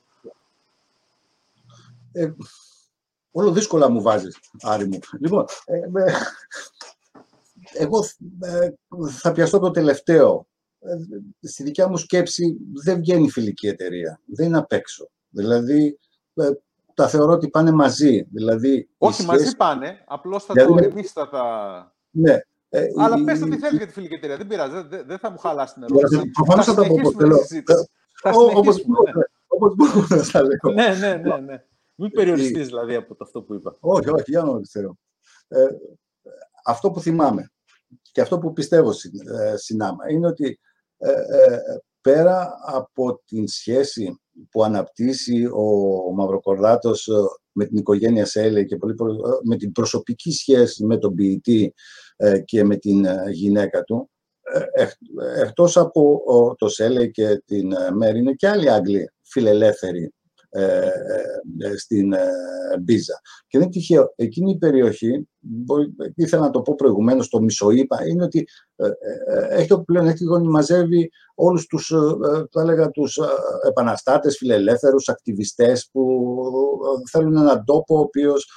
[2.12, 2.32] Ε,
[3.30, 4.98] όλο δύσκολα μου βάζεις, Άρη μου.
[5.20, 5.78] Λοιπόν, ε,
[7.72, 8.04] εγώ
[8.40, 8.70] ε,
[9.11, 10.46] θα πιαστώ το τελευταίο.
[10.80, 10.96] Ε,
[11.48, 14.20] στη δικιά μου σκέψη δεν βγαίνει φιλική εταιρεία.
[14.26, 15.09] Δεν είναι απ' έξω.
[15.28, 15.98] Δηλαδή,
[16.97, 18.22] τα θεωρώ ότι πάνε μαζί.
[18.22, 20.05] Δηλαδή, Όχι, μαζί πάνε.
[20.07, 21.44] Απλώς θα δηλαδή, το εμείς θα τα...
[22.11, 22.38] Ναι.
[22.68, 24.36] Ε, Αλλά πες τι θέλεις για τη φιλική εταιρεία.
[24.36, 24.74] Δεν πειράζει.
[25.07, 26.30] Δεν, θα μου χαλάσει την ερώτηση.
[26.30, 26.97] Προφανώς θα, θα πω.
[28.22, 28.99] Θα συνεχίσουμε.
[29.14, 29.22] Ναι.
[29.47, 30.74] Όπως μπορώ να τα λέω.
[30.74, 31.36] Ναι, ναι, ναι.
[31.36, 31.64] ναι.
[31.94, 33.76] Μην περιοριστείς δηλαδή από αυτό που είπα.
[33.80, 34.97] Όχι, όχι, για να ξέρω.
[35.49, 35.66] Ε,
[36.64, 37.51] αυτό που θυμάμαι
[38.12, 40.61] και αυτό που πιστεύω ε, συνάμα είναι ότι
[40.99, 41.59] ε, ε,
[42.07, 47.09] πέρα από την σχέση που αναπτύσσει ο Μαυροκορδάτος
[47.52, 48.94] με την οικογένεια Σέλε και πολύ,
[49.44, 51.74] με την προσωπική σχέση με τον ποιητή
[52.44, 54.11] και με την γυναίκα του,
[55.42, 56.22] εκτός από
[56.59, 60.14] το Σέλε και την Μέρη, είναι και άλλοι Άγγλοι φιλελεύθεροι
[60.49, 60.90] ε,
[61.59, 62.28] ε, στην ε,
[62.80, 63.20] Μπίζα.
[63.47, 64.12] Και δεν τυχαίο.
[64.16, 65.28] Εκείνη η περιοχή,
[66.14, 68.49] ήθελα να το πω προηγουμένως, το μισοείπα, είναι ότι
[69.49, 71.86] έχει το πλεονέκτημα ότι μαζεύει όλους τους,
[72.51, 73.20] θα έλεγα, τους
[73.68, 76.28] επαναστάτες, φιλελεύθερους, ακτιβιστές που
[77.11, 78.51] θέλουν έναν τόπο ο οποίος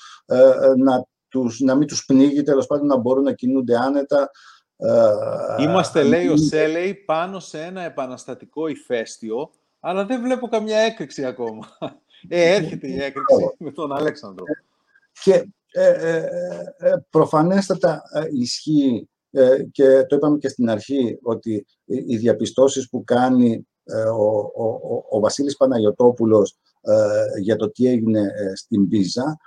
[0.78, 4.32] να, τους, να μην τους πνίγει, τέλος πάντων να μπορούν να κινούνται άνετα.
[5.60, 9.50] Είμαστε, λέει ο Σέλεϊ, πάνω σε ένα επαναστατικό ηφαίστειο
[9.80, 11.78] αλλά δεν βλέπω καμιά έκρηξη ακόμα.
[12.28, 14.44] Ε, έρχεται η έκρηξη με τον Αλέξανδρο.
[15.24, 16.24] Και ε, ε,
[16.78, 19.10] ε προφανέστατα ε, ισχύει
[19.72, 23.68] και το είπαμε και στην αρχή ότι οι διαπιστώσεις που κάνει
[24.18, 26.58] ο, ο, ο Βασίλης Παναγιωτόπουλος
[27.42, 29.38] για το τι έγινε στην Πίζα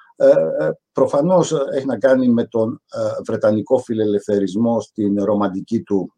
[0.92, 2.82] προφανώς έχει να κάνει με τον
[3.26, 6.12] βρετανικό φιλελευθερισμό στην ρομαντική του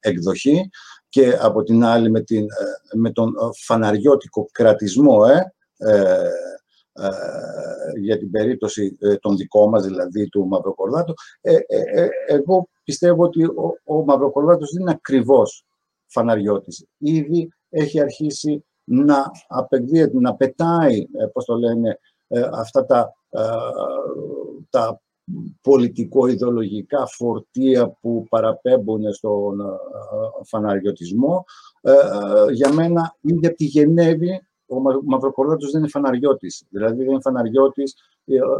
[0.00, 0.70] εκδοχή
[1.16, 5.20] και από την άλλη με, την, ε, με τον ε, φαναριώτικο κρατισμό
[5.76, 7.10] ε, ε,
[8.00, 11.14] για την περίπτωση των δικών μας, δηλαδή του Μαυροκορδάτου.
[12.26, 15.64] εγώ πιστεύω ότι ο, ο Μαυροκορδάτος δεν είναι ακριβώς
[16.06, 16.86] φαναριώτης.
[16.98, 21.98] Ήδη έχει αρχίσει να απεκδίεται, να πετάει, πώς το λένε,
[22.52, 23.12] αυτά τα,
[24.70, 25.00] τα
[25.62, 29.64] πολιτικο-ιδεολογικά φορτία που παραπέμπουν στον ε,
[30.44, 31.44] φαναριωτισμό.
[31.80, 36.66] Ε, ε, για μένα, ήδη από τη Γενέβη, ο Μαυροκορδάτος δεν είναι φαναριώτης.
[36.68, 37.94] Δηλαδή δεν είναι φαναριώτης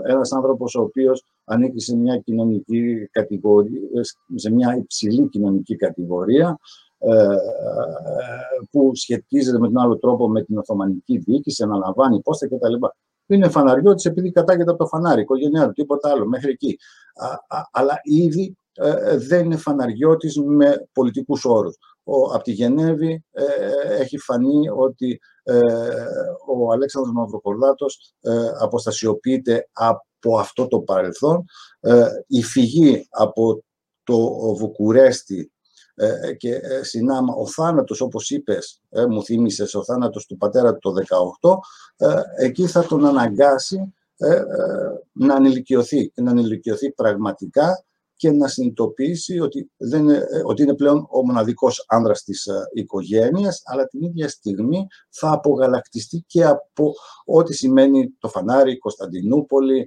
[0.07, 3.81] ένας άνθρωπος ο οποίος ανήκει σε μια κοινωνική κατηγορία,
[4.35, 6.59] σε μια υψηλή κοινωνική κατηγορία,
[8.71, 12.75] που σχετίζεται με τον άλλο τρόπο με την Οθωμανική διοίκηση, αναλαμβάνει πόστα κτλ
[13.27, 16.79] είναι φαναριώτης επειδή κατάγεται από το φανάρι, οικογένειά του, τίποτα άλλο, μέχρι εκεί.
[17.71, 21.77] αλλά ήδη ε, ε, δεν είναι φαναριώτης με πολιτικούς όρους.
[22.05, 23.45] Ο, από τη Γενέβη ε,
[24.01, 25.19] έχει φανεί ότι
[26.49, 28.15] ο Αλέξανδρος Μαυροκορδάτος
[28.61, 31.45] αποστασιοποιείται από αυτό το παρελθόν.
[32.27, 33.65] η φυγή από
[34.03, 34.19] το
[34.55, 35.53] Βουκουρέστι
[35.99, 40.75] ε, και ε, συνάμα ο θάνατος, όπως είπες, ε, μου θύμισες, ο θάνατος του πατέρα
[40.75, 41.59] του το 18,
[42.39, 43.95] εκεί θα τον αναγκάσει
[45.13, 47.85] να ανηλικιωθεί και να ανηλικιωθεί πραγματικά
[48.17, 50.09] και να συνειδητοποιήσει ότι, δεν
[50.45, 56.45] ότι είναι πλέον ο μοναδικός άνδρας της οικογένειας, αλλά την ίδια στιγμή θα απογαλακτιστεί και
[56.45, 56.95] από
[57.25, 59.87] ό,τι σημαίνει το φανάρι, η Κωνσταντινούπολη,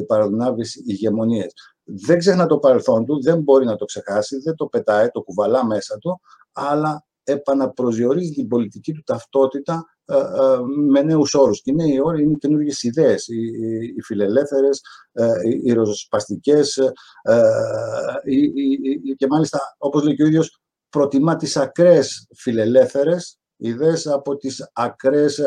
[0.00, 1.52] η παραδυνάβηση, οι ηγεμονίες
[2.06, 5.66] δεν ξεχνά το παρελθόν του, δεν μπορεί να το ξεχάσει, δεν το πετάει, το κουβαλά
[5.66, 6.20] μέσα του,
[6.52, 11.62] αλλά επαναπροσδιορίζει την πολιτική του ταυτότητα ε, ε, με νέους όρους.
[11.62, 13.28] Και οι νέοι όροι είναι καινούργιες ιδέες.
[13.28, 14.80] Οι, οι, οι φιλελεύθερες,
[15.12, 16.78] ε, οι, οι ροζοσπαστικές,
[19.16, 25.40] και μάλιστα, όπως λέει και ο ίδιος, προτιμά τις ακραίες φιλελεύθερες ιδέες από τις ακραίες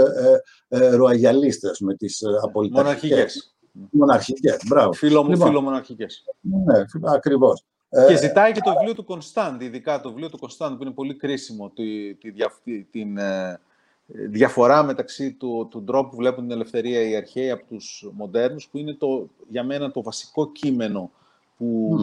[0.70, 3.53] ροαγιαλίστε με τις απολυταρχικές.
[3.92, 4.92] Μοναρχικές, μπράβο.
[4.92, 6.06] Φίλο μου, λοιπόν, φιλομοναρχικέ.
[6.42, 7.64] Ναι, ακριβώς.
[7.90, 10.92] Και ε, ζητάει και το βιβλίο του Κωνσταντ, ειδικά το βιβλίο του Κωνσταντ, που είναι
[10.92, 12.32] πολύ κρίσιμο, τη, τη,
[12.64, 13.60] τη την ε,
[14.06, 18.78] διαφορά μεταξύ του, του τρόπου που βλέπουν την ελευθερία οι αρχαίοι από τους μοντέρνους, που
[18.78, 21.12] είναι το, για μένα το βασικό κείμενο
[21.58, 21.98] που,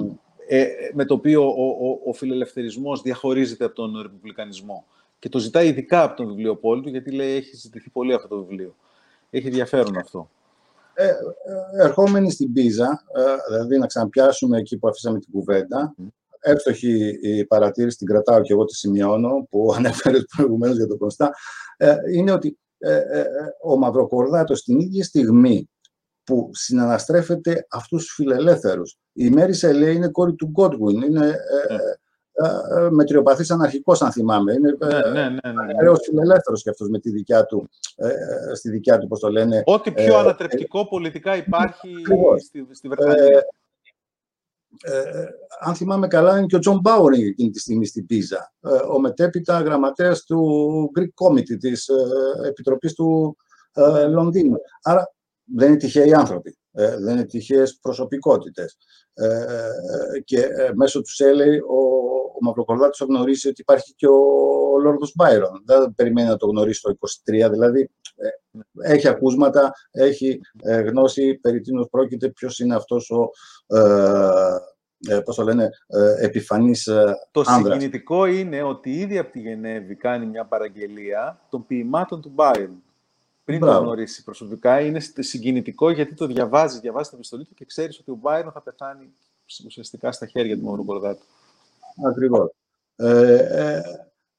[0.48, 4.84] ε, με το οποίο ο, ο, ο φιλελευθερισμός διαχωρίζεται από τον ρεπουμπλικανισμό.
[5.18, 8.44] Και το ζητάει ειδικά από τον βιβλιοπόλη του, γιατί λέει έχει ζητηθεί πολύ αυτό το
[8.44, 8.74] βιβλίο.
[9.30, 10.30] Έχει ενδιαφέρον αυτό.
[11.00, 15.94] Ε, ε, ερχόμενοι στην Πίζα, ε, δηλαδή να ξαναπιάσουμε εκεί που αφήσαμε την κουβέντα,
[16.40, 21.30] εύστοχη η παρατήρηση, την κρατάω και εγώ τη σημειώνω, που ανέφερες προηγουμένως για τον Κωνστά,
[22.14, 22.58] είναι ότι
[23.62, 25.68] ο Μαυροκορδάτος την ίδια στιγμή
[26.30, 28.96] που συναναστρέφεται αυτούς τους φιλελεύθερους.
[29.12, 31.78] Η Μέρης Σελέ είναι κόρη του Γκότγουιν, είναι ε, ε,
[32.90, 34.52] μετριοπαθής αναρχικός, αν θυμάμαι.
[34.52, 35.74] Είναι ναι, ναι, ναι, ναι.
[35.76, 39.62] ωραίος φιλελεύθερος και αυτός με τη δικιά του, ε, στη δικιά του, πώς το λένε.
[39.66, 41.88] Ό,τι πιο ανατρεπτικό πολιτικά υπάρχει
[42.44, 43.44] στη, στη Βρετανία.
[44.82, 45.24] Ε,
[45.60, 48.52] αν θυμάμαι καλά, είναι και ο Τζον Μπάουρινγκ εκείνη τη στιγμή στην Πίζα.
[48.92, 50.40] ο μετέπειτα γραμματέας του
[50.98, 51.88] Greek Committee, της
[52.46, 53.36] Επιτροπής του
[54.10, 54.56] Λονδίνου.
[54.82, 55.12] Άρα
[55.44, 56.59] δεν είναι τυχαίοι άνθρωποι.
[56.72, 58.76] Ε, δεν είναι τυχαίες προσωπικότητες.
[59.14, 59.46] Ε,
[60.24, 61.78] και μέσω του Σέλεϊ ο,
[62.34, 64.18] ο Μαυροκορδάτης θα γνωρίσει ότι υπάρχει και ο,
[64.72, 65.62] ο Λόρδος Μπάιρον.
[65.66, 66.94] Δεν περιμένει να το γνωρίσει το
[67.46, 67.90] 23, δηλαδή
[68.82, 70.40] έχει ακούσματα, έχει
[70.86, 73.30] γνώση περί τίνος πρόκειται, ποιος είναι αυτός ο
[75.08, 79.94] ε, πώς το λένε, ε, επιφανής ε, Το συγκινητικό είναι ότι ήδη από τη Γενέβη
[79.94, 82.82] κάνει μια παραγγελία των ποιημάτων του Μπάιρν.
[83.50, 83.78] Πριν Μπράβο.
[83.78, 88.10] το γνωρίσει προσωπικά, είναι συγκινητικό γιατί το διαβάζει, διαβάζει την επιστολή του και ξέρεις ότι
[88.10, 89.12] ο Μπάιρν θα πεθάνει
[89.66, 91.24] ουσιαστικά στα χέρια του Μαύρου Κορδάτου.
[92.08, 92.50] Ακριβώς.
[92.96, 93.82] Ε, ε,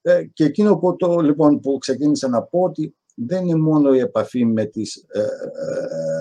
[0.01, 3.99] ε, και εκείνο που, το, λοιπόν, που ξεκίνησα να πω ότι δεν είναι μόνο η
[3.99, 5.26] επαφή με, τις, ε,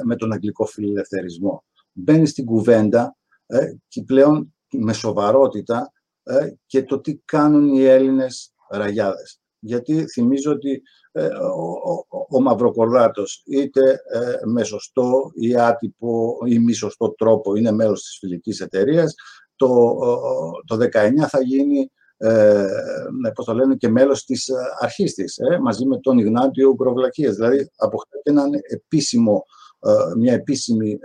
[0.05, 1.65] με τον αγγλικό φιλελευθερισμό.
[1.93, 3.17] Μπαίνει στην κουβέντα
[3.47, 9.41] ε, και πλέον με σοβαρότητα ε, και το τι κάνουν οι Έλληνες ραγιάδες.
[9.61, 10.83] Γιατί θυμίζω ότι
[11.13, 11.71] ε, ο,
[12.09, 14.01] ο, ο Μαυροκορδάτος είτε
[14.47, 19.15] με σωστό ή άτυπο ή μη σωστό τρόπο είναι μέλος της φιλικής εταιρείας,
[19.57, 19.99] το,
[20.67, 20.79] το 19
[21.29, 22.67] θα γίνει ε,
[23.35, 27.35] πώς το λένε, και μέλος της αρχής της, μαζί με τον Ιγνάτιο Γκροβλακίας.
[27.35, 29.45] Δηλαδή, αποκτά έναν επίσημο,
[30.17, 30.99] μια επίσημη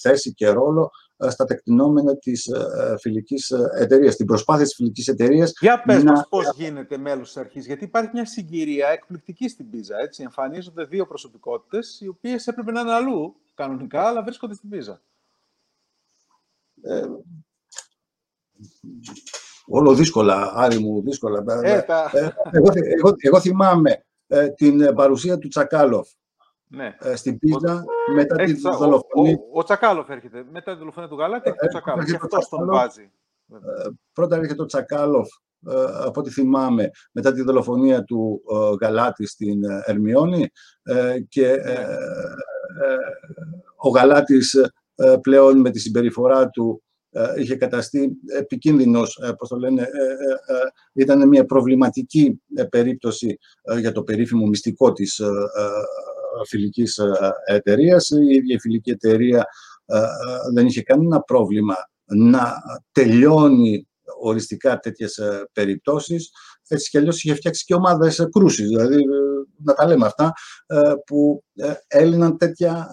[0.00, 0.90] θέση και ρόλο
[1.30, 5.52] στα τεκτηνόμενα της ε, φιλικής ε, εταιρείας, την προσπάθεια της φιλικής εταιρείας.
[5.60, 6.12] Για πες να...
[6.12, 10.22] μας πώς γίνεται μέλος της αρχής, γιατί υπάρχει μια συγκυρία εκπληκτική στην Πίζα, έτσι.
[10.22, 15.00] Εμφανίζονται δύο προσωπικότητες, οι οποίες έπρεπε να είναι αλλού, κανονικά, αλλά βρίσκονται στην Πίζα.
[16.82, 17.02] Ε,
[19.66, 21.44] όλο δύσκολα, Άρη μου, δύσκολα.
[21.62, 21.72] Ε,
[22.12, 24.04] ε, εγώ, εγώ, εγώ, θυμάμαι
[24.56, 26.08] την παρουσία του Τσακάλοφ
[26.74, 26.96] ναι.
[27.00, 29.38] Ε, στην πίζα μετά τη δολοφονία.
[29.38, 30.44] Ο, ο, ο, Τσακάλοφ έρχεται.
[30.50, 32.04] Μετά τη δολοφονία του Γαλάτη έρχεται ο Τσακάλοφ.
[32.04, 33.10] Και αυτός τον βάζει.
[33.52, 35.28] Ε, πρώτα έρχεται ο Τσακάλοφ,
[35.68, 38.42] ε, από ό,τι θυμάμαι, μετά τη δολοφονία του
[38.80, 40.50] Γαλάτη στην Ερμιόνη
[41.28, 41.86] και ναι.
[43.76, 44.72] ο Γαλάτης
[45.20, 46.82] πλέον με τη συμπεριφορά του
[47.38, 49.88] είχε καταστεί επικίνδυνος, πώς το λένε,
[50.92, 53.38] ήταν μια προβληματική περίπτωση
[53.78, 55.20] για το περίφημο μυστικό της
[56.46, 57.12] φιλικής ε,
[57.44, 58.10] εταιρείας.
[58.10, 59.46] Η ίδια η φιλική εταιρεία
[59.84, 60.02] ε, ε,
[60.54, 61.74] δεν είχε κανένα πρόβλημα
[62.04, 62.54] να
[62.92, 63.88] τελειώνει
[64.20, 65.20] οριστικά τέτοιες
[65.52, 66.30] περιπτώσεις.
[66.68, 69.04] Έτσι κι αλλιώς είχε φτιάξει και ομάδες κρούσης, δηλαδή
[69.64, 70.32] να τα λέμε αυτά,
[71.06, 71.44] που
[71.86, 72.88] έλυναν τέτοια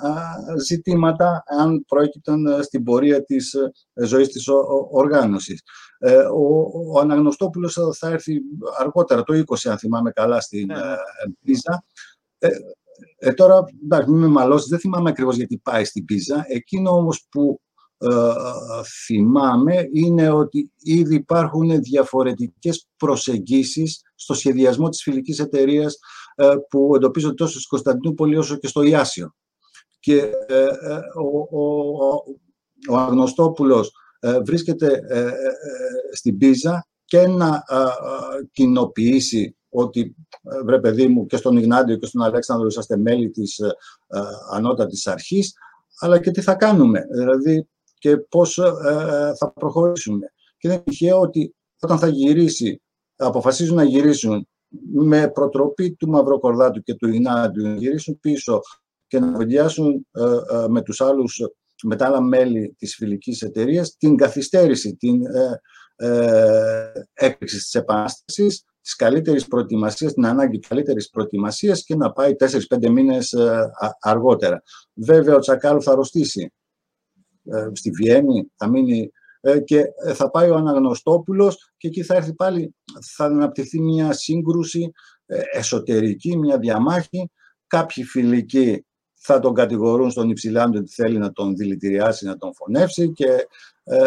[0.68, 3.56] ζητήματα αν πρόκειται στην πορεία της
[3.94, 4.48] ζωής της
[4.92, 5.62] οργάνωσης.
[6.34, 6.60] Ο,
[6.94, 8.42] ο Αναγνωστόπουλος θα έρθει
[8.80, 10.76] αργότερα, το 20 αν θυμάμαι καλά, στην ναι.
[11.44, 11.84] Πίζα.
[13.20, 16.46] Ε, τώρα, εντάξει, μην με μαλώσεις, δεν θυμάμαι ακριβώς γιατί πάει στην Πίζα.
[16.48, 17.62] Εκείνο όμως που
[17.98, 18.08] ε,
[19.06, 25.98] θυμάμαι είναι ότι ήδη υπάρχουν διαφορετικές προσεγγίσεις στο σχεδιασμό της φιλικής εταιρείας
[26.36, 29.36] ε, που εντοπίζονται τόσο στην Κωνσταντινούπολη όσο και στο Ιάσιο.
[30.00, 30.18] Και
[30.48, 30.66] ε,
[31.22, 32.14] ο, ο,
[32.90, 33.92] ο Αγνωστόπουλος
[34.46, 35.02] βρίσκεται
[36.12, 37.64] στην Πίζα και να
[38.52, 43.60] κοινοποιήσει ότι ε, βρε παιδί μου και στον Ιγνάντιο και στον Αλέξανδρο είσαστε μέλη της
[43.60, 43.68] ε,
[44.08, 44.20] ε,
[44.52, 45.54] ανώτατης αρχής,
[46.00, 47.68] αλλά και τι θα κάνουμε, δηλαδή
[47.98, 48.72] και πώς ε,
[49.38, 50.32] θα προχωρήσουμε.
[50.58, 52.82] Και είναι τυχαίο ότι όταν θα γυρίσει,
[53.16, 54.48] αποφασίζουν να γυρίσουν
[54.94, 58.62] με προτροπή του Μαυροκορδάτου και του Ιγνάντιου, να γυρίσουν πίσω
[59.08, 60.08] και να βολιάσουν
[60.68, 61.42] με τους άλλους
[61.84, 65.62] με τα άλλα μέλη της φιλικής εταιρείας την καθυστέρηση, την ε,
[65.96, 72.90] ε, έκρηξη της επανάστασης της καλύτερης προετοιμασίας, την ανάγκη καλύτερης προετοιμασίας και να πάει 4-5
[72.90, 74.64] μήνες ε, αργότερα.
[74.94, 76.54] Βέβαια, ο Τσακάλου θα αρρωστήσει
[77.44, 79.12] ε, στη Βιέννη, θα μείνει
[79.42, 79.84] ε, και
[80.14, 82.76] θα πάει ο Αναγνωστόπουλος και εκεί θα έρθει πάλι,
[83.16, 84.92] θα αναπτυχθεί μια σύγκρουση
[85.54, 87.32] εσωτερική, μια διαμάχη.
[87.68, 93.12] Κάποιοι φιλικοί θα τον κατηγορούν στον Υψηλάντο ότι θέλει να τον δηλητηριάσει, να τον φωνεύσει
[93.12, 93.48] και,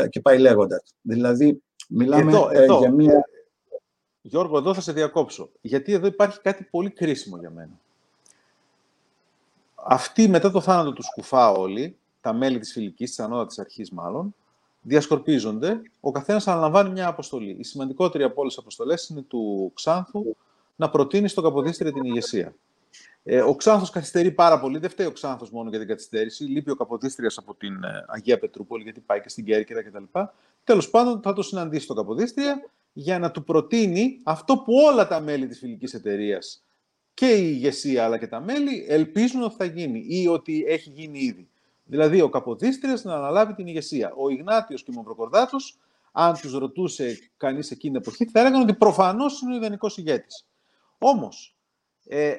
[0.08, 0.94] και πάει λέγοντας.
[1.02, 2.32] Δηλαδή, μιλάμε
[2.80, 3.24] για μια
[4.22, 5.50] Γιώργο, εδώ θα σε διακόψω.
[5.60, 7.80] Γιατί εδώ υπάρχει κάτι πολύ κρίσιμο για μένα.
[9.74, 14.34] Αυτοί μετά το θάνατο τους Σκουφά όλοι, τα μέλη της φιλικής, της ανώτατης αρχής μάλλον,
[14.82, 17.56] διασκορπίζονται, ο καθένας αναλαμβάνει μια αποστολή.
[17.58, 20.36] Η σημαντικότερη από όλες τις αποστολές είναι του Ξάνθου
[20.76, 22.54] να προτείνει στον Καποδίστρια την ηγεσία.
[23.24, 26.70] Ε, ο Ξάνθος καθυστερεί πάρα πολύ, δεν φταίει ο Ξάνθος μόνο για την καθυστέρηση, λείπει
[26.70, 30.18] ο Καποδίστριας από την ε, Αγία Πετρούπολη γιατί πάει και στην Κέρκυρα κτλ.
[30.64, 35.20] Τέλος πάντων θα το συναντήσει τον Καποδίστρια για να του προτείνει αυτό που όλα τα
[35.20, 36.64] μέλη της φιλικής εταιρείας
[37.14, 41.18] και η ηγεσία αλλά και τα μέλη ελπίζουν ότι θα γίνει ή ότι έχει γίνει
[41.18, 41.48] ήδη.
[41.84, 44.12] Δηλαδή ο Καποδίστριας να αναλάβει την ηγεσία.
[44.16, 45.78] Ο Ιγνάτιος και ο Μαυροκορδάτος,
[46.12, 50.46] αν τους ρωτούσε κανείς εκείνη την εποχή, θα έλεγαν ότι προφανώς είναι ο ιδανικός ηγέτης.
[50.98, 51.56] Όμως,
[52.04, 52.34] ε,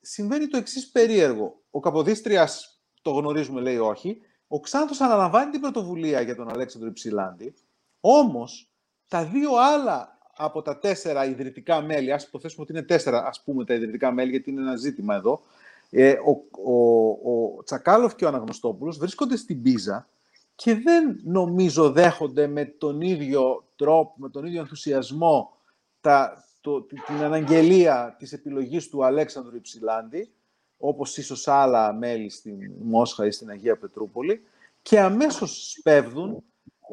[0.00, 1.62] συμβαίνει το εξής περίεργο.
[1.70, 4.20] Ο Καποδίστριας το γνωρίζουμε, λέει όχι.
[4.48, 7.54] Ο Ξάνθος αναλαμβάνει την πρωτοβουλία για τον Αλέξανδρο Υψηλάντη,
[8.00, 8.70] όμως
[9.08, 13.64] τα δύο άλλα από τα τέσσερα ιδρυτικά μέλη, ας υποθέσουμε ότι είναι τέσσερα ας πούμε
[13.64, 15.42] τα ιδρυτικά μέλη, γιατί είναι ένα ζήτημα εδώ,
[15.90, 16.30] ε, ο,
[16.72, 17.08] ο,
[17.56, 20.08] ο Τσακάλοφ και ο Αναγνωστόπουλος βρίσκονται στην Πίζα
[20.54, 25.56] και δεν νομίζω δέχονται με τον ίδιο τρόπο, με τον ίδιο ενθουσιασμό
[26.00, 30.30] τα, το, την αναγγελία της επιλογής του Αλέξανδρου Υψηλάντη,
[30.78, 34.42] όπως ίσως άλλα μέλη στην Μόσχα ή στην Αγία Πετρούπολη,
[34.82, 36.44] και αμέσως σπέβδουν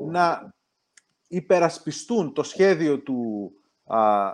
[0.09, 0.53] να
[1.27, 3.51] υπερασπιστούν το σχέδιο του,
[3.85, 4.31] α,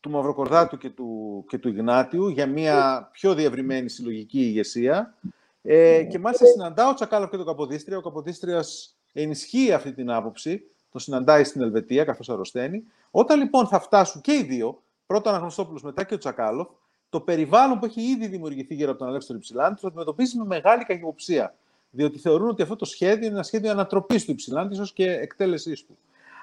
[0.00, 5.14] του Μαυροκορδάτου και του, και του Ιγνάτιου για μια πιο διευρυμένη συλλογική ηγεσία.
[5.62, 7.96] Ε, και μάλιστα συναντάω ο Τσακάλοφ και τον Καποδίστρια.
[7.96, 12.84] Ο Καποδίστριας ενισχύει αυτή την άποψη, το συναντάει στην Ελβετία καθώς αρρωσταίνει.
[13.10, 16.68] Όταν λοιπόν θα φτάσουν και οι δύο, πρώτα ο Αναγνωστόπουλος μετά και ο Τσακάλοφ,
[17.14, 20.84] το περιβάλλον που έχει ήδη δημιουργηθεί γύρω από τον Αλέξανδρο Υψηλάντη το αντιμετωπίζει με μεγάλη
[20.84, 21.54] καχυποψία.
[21.90, 25.84] Διότι θεωρούν ότι αυτό το σχέδιο είναι ένα σχέδιο ανατροπής του Υψηλάντη, ίσως και εκτέλεσής
[25.84, 25.98] του.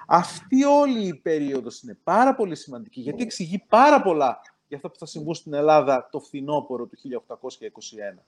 [0.07, 4.97] Αυτή όλη η περίοδος είναι πάρα πολύ σημαντική, γιατί εξηγεί πάρα πολλά για αυτό που
[4.97, 6.97] θα συμβούν στην Ελλάδα το φθινόπωρο του
[8.17, 8.19] 1821.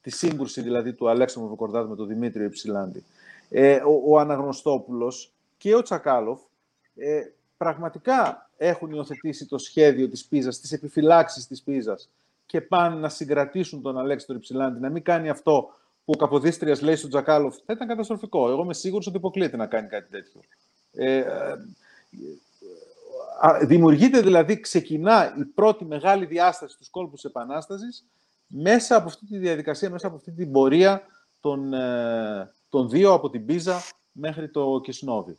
[0.00, 3.04] Τη σύγκρουση δηλαδή του Αλέξανδρου Βοκορδάτου με τον Δημήτριο Υψηλάντη.
[3.48, 6.40] Ε, ο, ο Αναγνωστόπουλος και ο Τσακάλοφ
[6.96, 7.20] ε,
[7.56, 12.08] πραγματικά έχουν υιοθετήσει το σχέδιο της Πίζας, τις επιφυλάξεις της Πίζας
[12.46, 15.68] και πάνε να συγκρατήσουν τον Αλέξανδρο Υψηλάντη, να μην κάνει αυτό
[16.04, 18.50] που ο Καποδίστριας λέει στον Τζακάλοφ, θα ήταν καταστροφικό.
[18.50, 20.40] Εγώ είμαι σίγουρος ότι υποκλείται να κάνει κάτι τέτοιο.
[20.92, 21.24] Ε,
[23.62, 28.04] δημιουργείται δηλαδή, ξεκινά η πρώτη μεγάλη διάσταση του κόλπους Επανάστασης
[28.46, 31.02] μέσα από αυτή τη διαδικασία, μέσα από αυτή την πορεία
[31.40, 33.82] των, ε, των δύο από την Πίζα
[34.12, 35.38] μέχρι το Κισνόβι.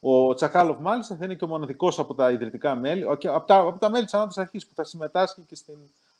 [0.00, 3.78] Ο Τσακάλοφ, μάλιστα, θα είναι και ο μοναδικός από τα ιδρυτικά μέλη, από τα, από
[3.78, 5.74] τα μέλη της Ανώτατη Αρχής που θα συμμετάσχει και στην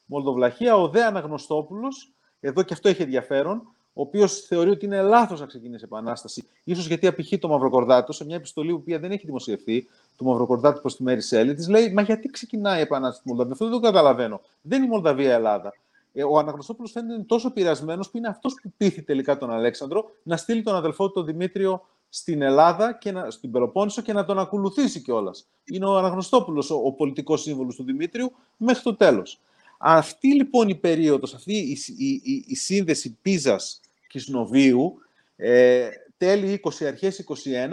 [0.07, 0.77] Μολδοβλαχία.
[0.77, 3.63] Ο Δε Αναγνωστόπουλος, εδώ και αυτό έχει ενδιαφέρον,
[3.93, 8.25] ο οποίος θεωρεί ότι είναι λάθος να ξεκινήσει επανάσταση, ίσως γιατί απηχεί το Μαυροκορδάτο σε
[8.25, 12.03] μια επιστολή που δεν έχει δημοσιευθεί, του Μαυροκορδάτου προς τη Μέρη Σέλη, της λέει Μα
[12.03, 14.41] γιατί ξεκινάει η επανάσταση στη Μολδαβία; Αυτό δεν το καταλαβαίνω.
[14.63, 15.75] Δεν είναι η Μολδαβία Ελλάδα.
[16.13, 20.37] Ε, ο Αναγνωστόπουλος φαίνεται τόσο πειρασμένος που είναι αυτός που πείθει τελικά τον Αλέξανδρο να
[20.37, 24.39] στείλει τον αδελφό του τον Δημήτριο στην Ελλάδα και να, στην Πελοπόννησο και να τον
[24.39, 25.49] ακολουθήσει κιόλας.
[25.65, 29.41] Είναι ο Αναγνωστόπουλος ο, ο πολιτικός σύμβολος του Δημήτριου μέχρι το τέλος.
[29.79, 34.99] Αυτή λοιπόν η περίοδος, αυτή η, η, η, η σύνδεση Πίζας Κισνοβίου,
[35.37, 37.25] ε, τέλη 20, αρχές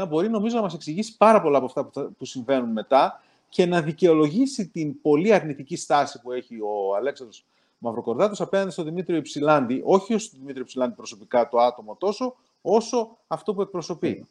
[0.01, 3.65] 21, μπορεί νομίζω να μας εξηγήσει πάρα πολλά από αυτά που, που συμβαίνουν μετά και
[3.65, 7.45] να δικαιολογήσει την πολύ αρνητική στάση που έχει ο Αλέξανδρος
[7.77, 12.35] Μαυροκορδάτος απέναντι στον Δημήτριο Υψηλάντη, όχι ως τον Δημήτριο Υψηλάντη προσωπικά το άτομο τόσο,
[12.65, 14.27] όσο αυτό που εκπροσωπεί.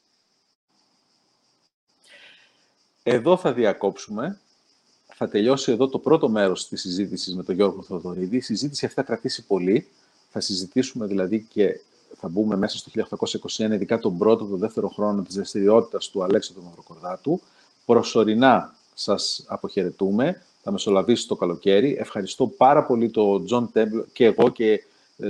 [3.03, 4.41] Εδώ θα διακόψουμε.
[5.17, 8.37] Θα τελειώσει εδώ το πρώτο μέρος της συζήτησης με τον Γιώργο Θοδωρίδη.
[8.37, 9.89] Η συζήτηση αυτή θα κρατήσει πολύ.
[10.31, 11.81] Θα συζητήσουμε δηλαδή και
[12.17, 12.91] θα μπούμε μέσα στο
[13.47, 17.41] 1821, ειδικά τον πρώτο, τον δεύτερο χρόνο της δραστηριότητας του Αλέξανδρου Μαυροκορδάτου.
[17.85, 20.43] Προσωρινά σας αποχαιρετούμε.
[20.63, 21.97] Θα μεσολαβήσει το καλοκαίρι.
[21.99, 24.81] Ευχαριστώ πάρα πολύ το John Temple και εγώ και ε,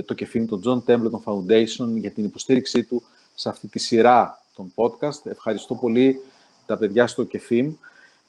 [0.05, 3.03] το κεφίνι, το John Templeton Foundation για την υποστήριξή του
[3.35, 5.25] σε αυτή τη σειρά των podcast.
[5.25, 6.21] Ευχαριστώ πολύ
[6.65, 7.73] τα παιδιά στο ΚΕΦΙΜ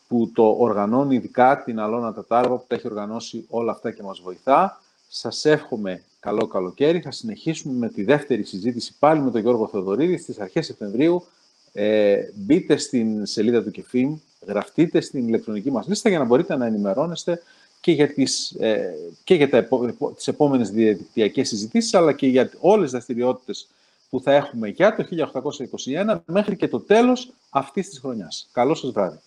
[0.09, 4.21] που το οργανώνει ειδικά την Αλώνα Τατάρβα που τα έχει οργανώσει όλα αυτά και μας
[4.21, 4.81] βοηθά.
[5.09, 7.01] Σας εύχομαι καλό καλοκαίρι.
[7.01, 11.25] Θα συνεχίσουμε με τη δεύτερη συζήτηση πάλι με τον Γιώργο Θεοδωρίδης στις αρχές Σεπτεμβρίου.
[11.73, 16.67] Ε, μπείτε στην σελίδα του ΚΕΦΙΜ, γραφτείτε στην ηλεκτρονική μας λίστα για να μπορείτε να
[16.67, 17.43] ενημερώνεστε
[17.81, 19.69] και για τις, ε, και για τα,
[20.15, 23.69] τις επόμενες διαδικτυακές συζητήσεις, αλλά και για όλες τις δραστηριότητες
[24.11, 28.49] που θα έχουμε για το 1821 μέχρι και το τέλος αυτής της χρονιάς.
[28.53, 29.19] Καλό σας βράδυ.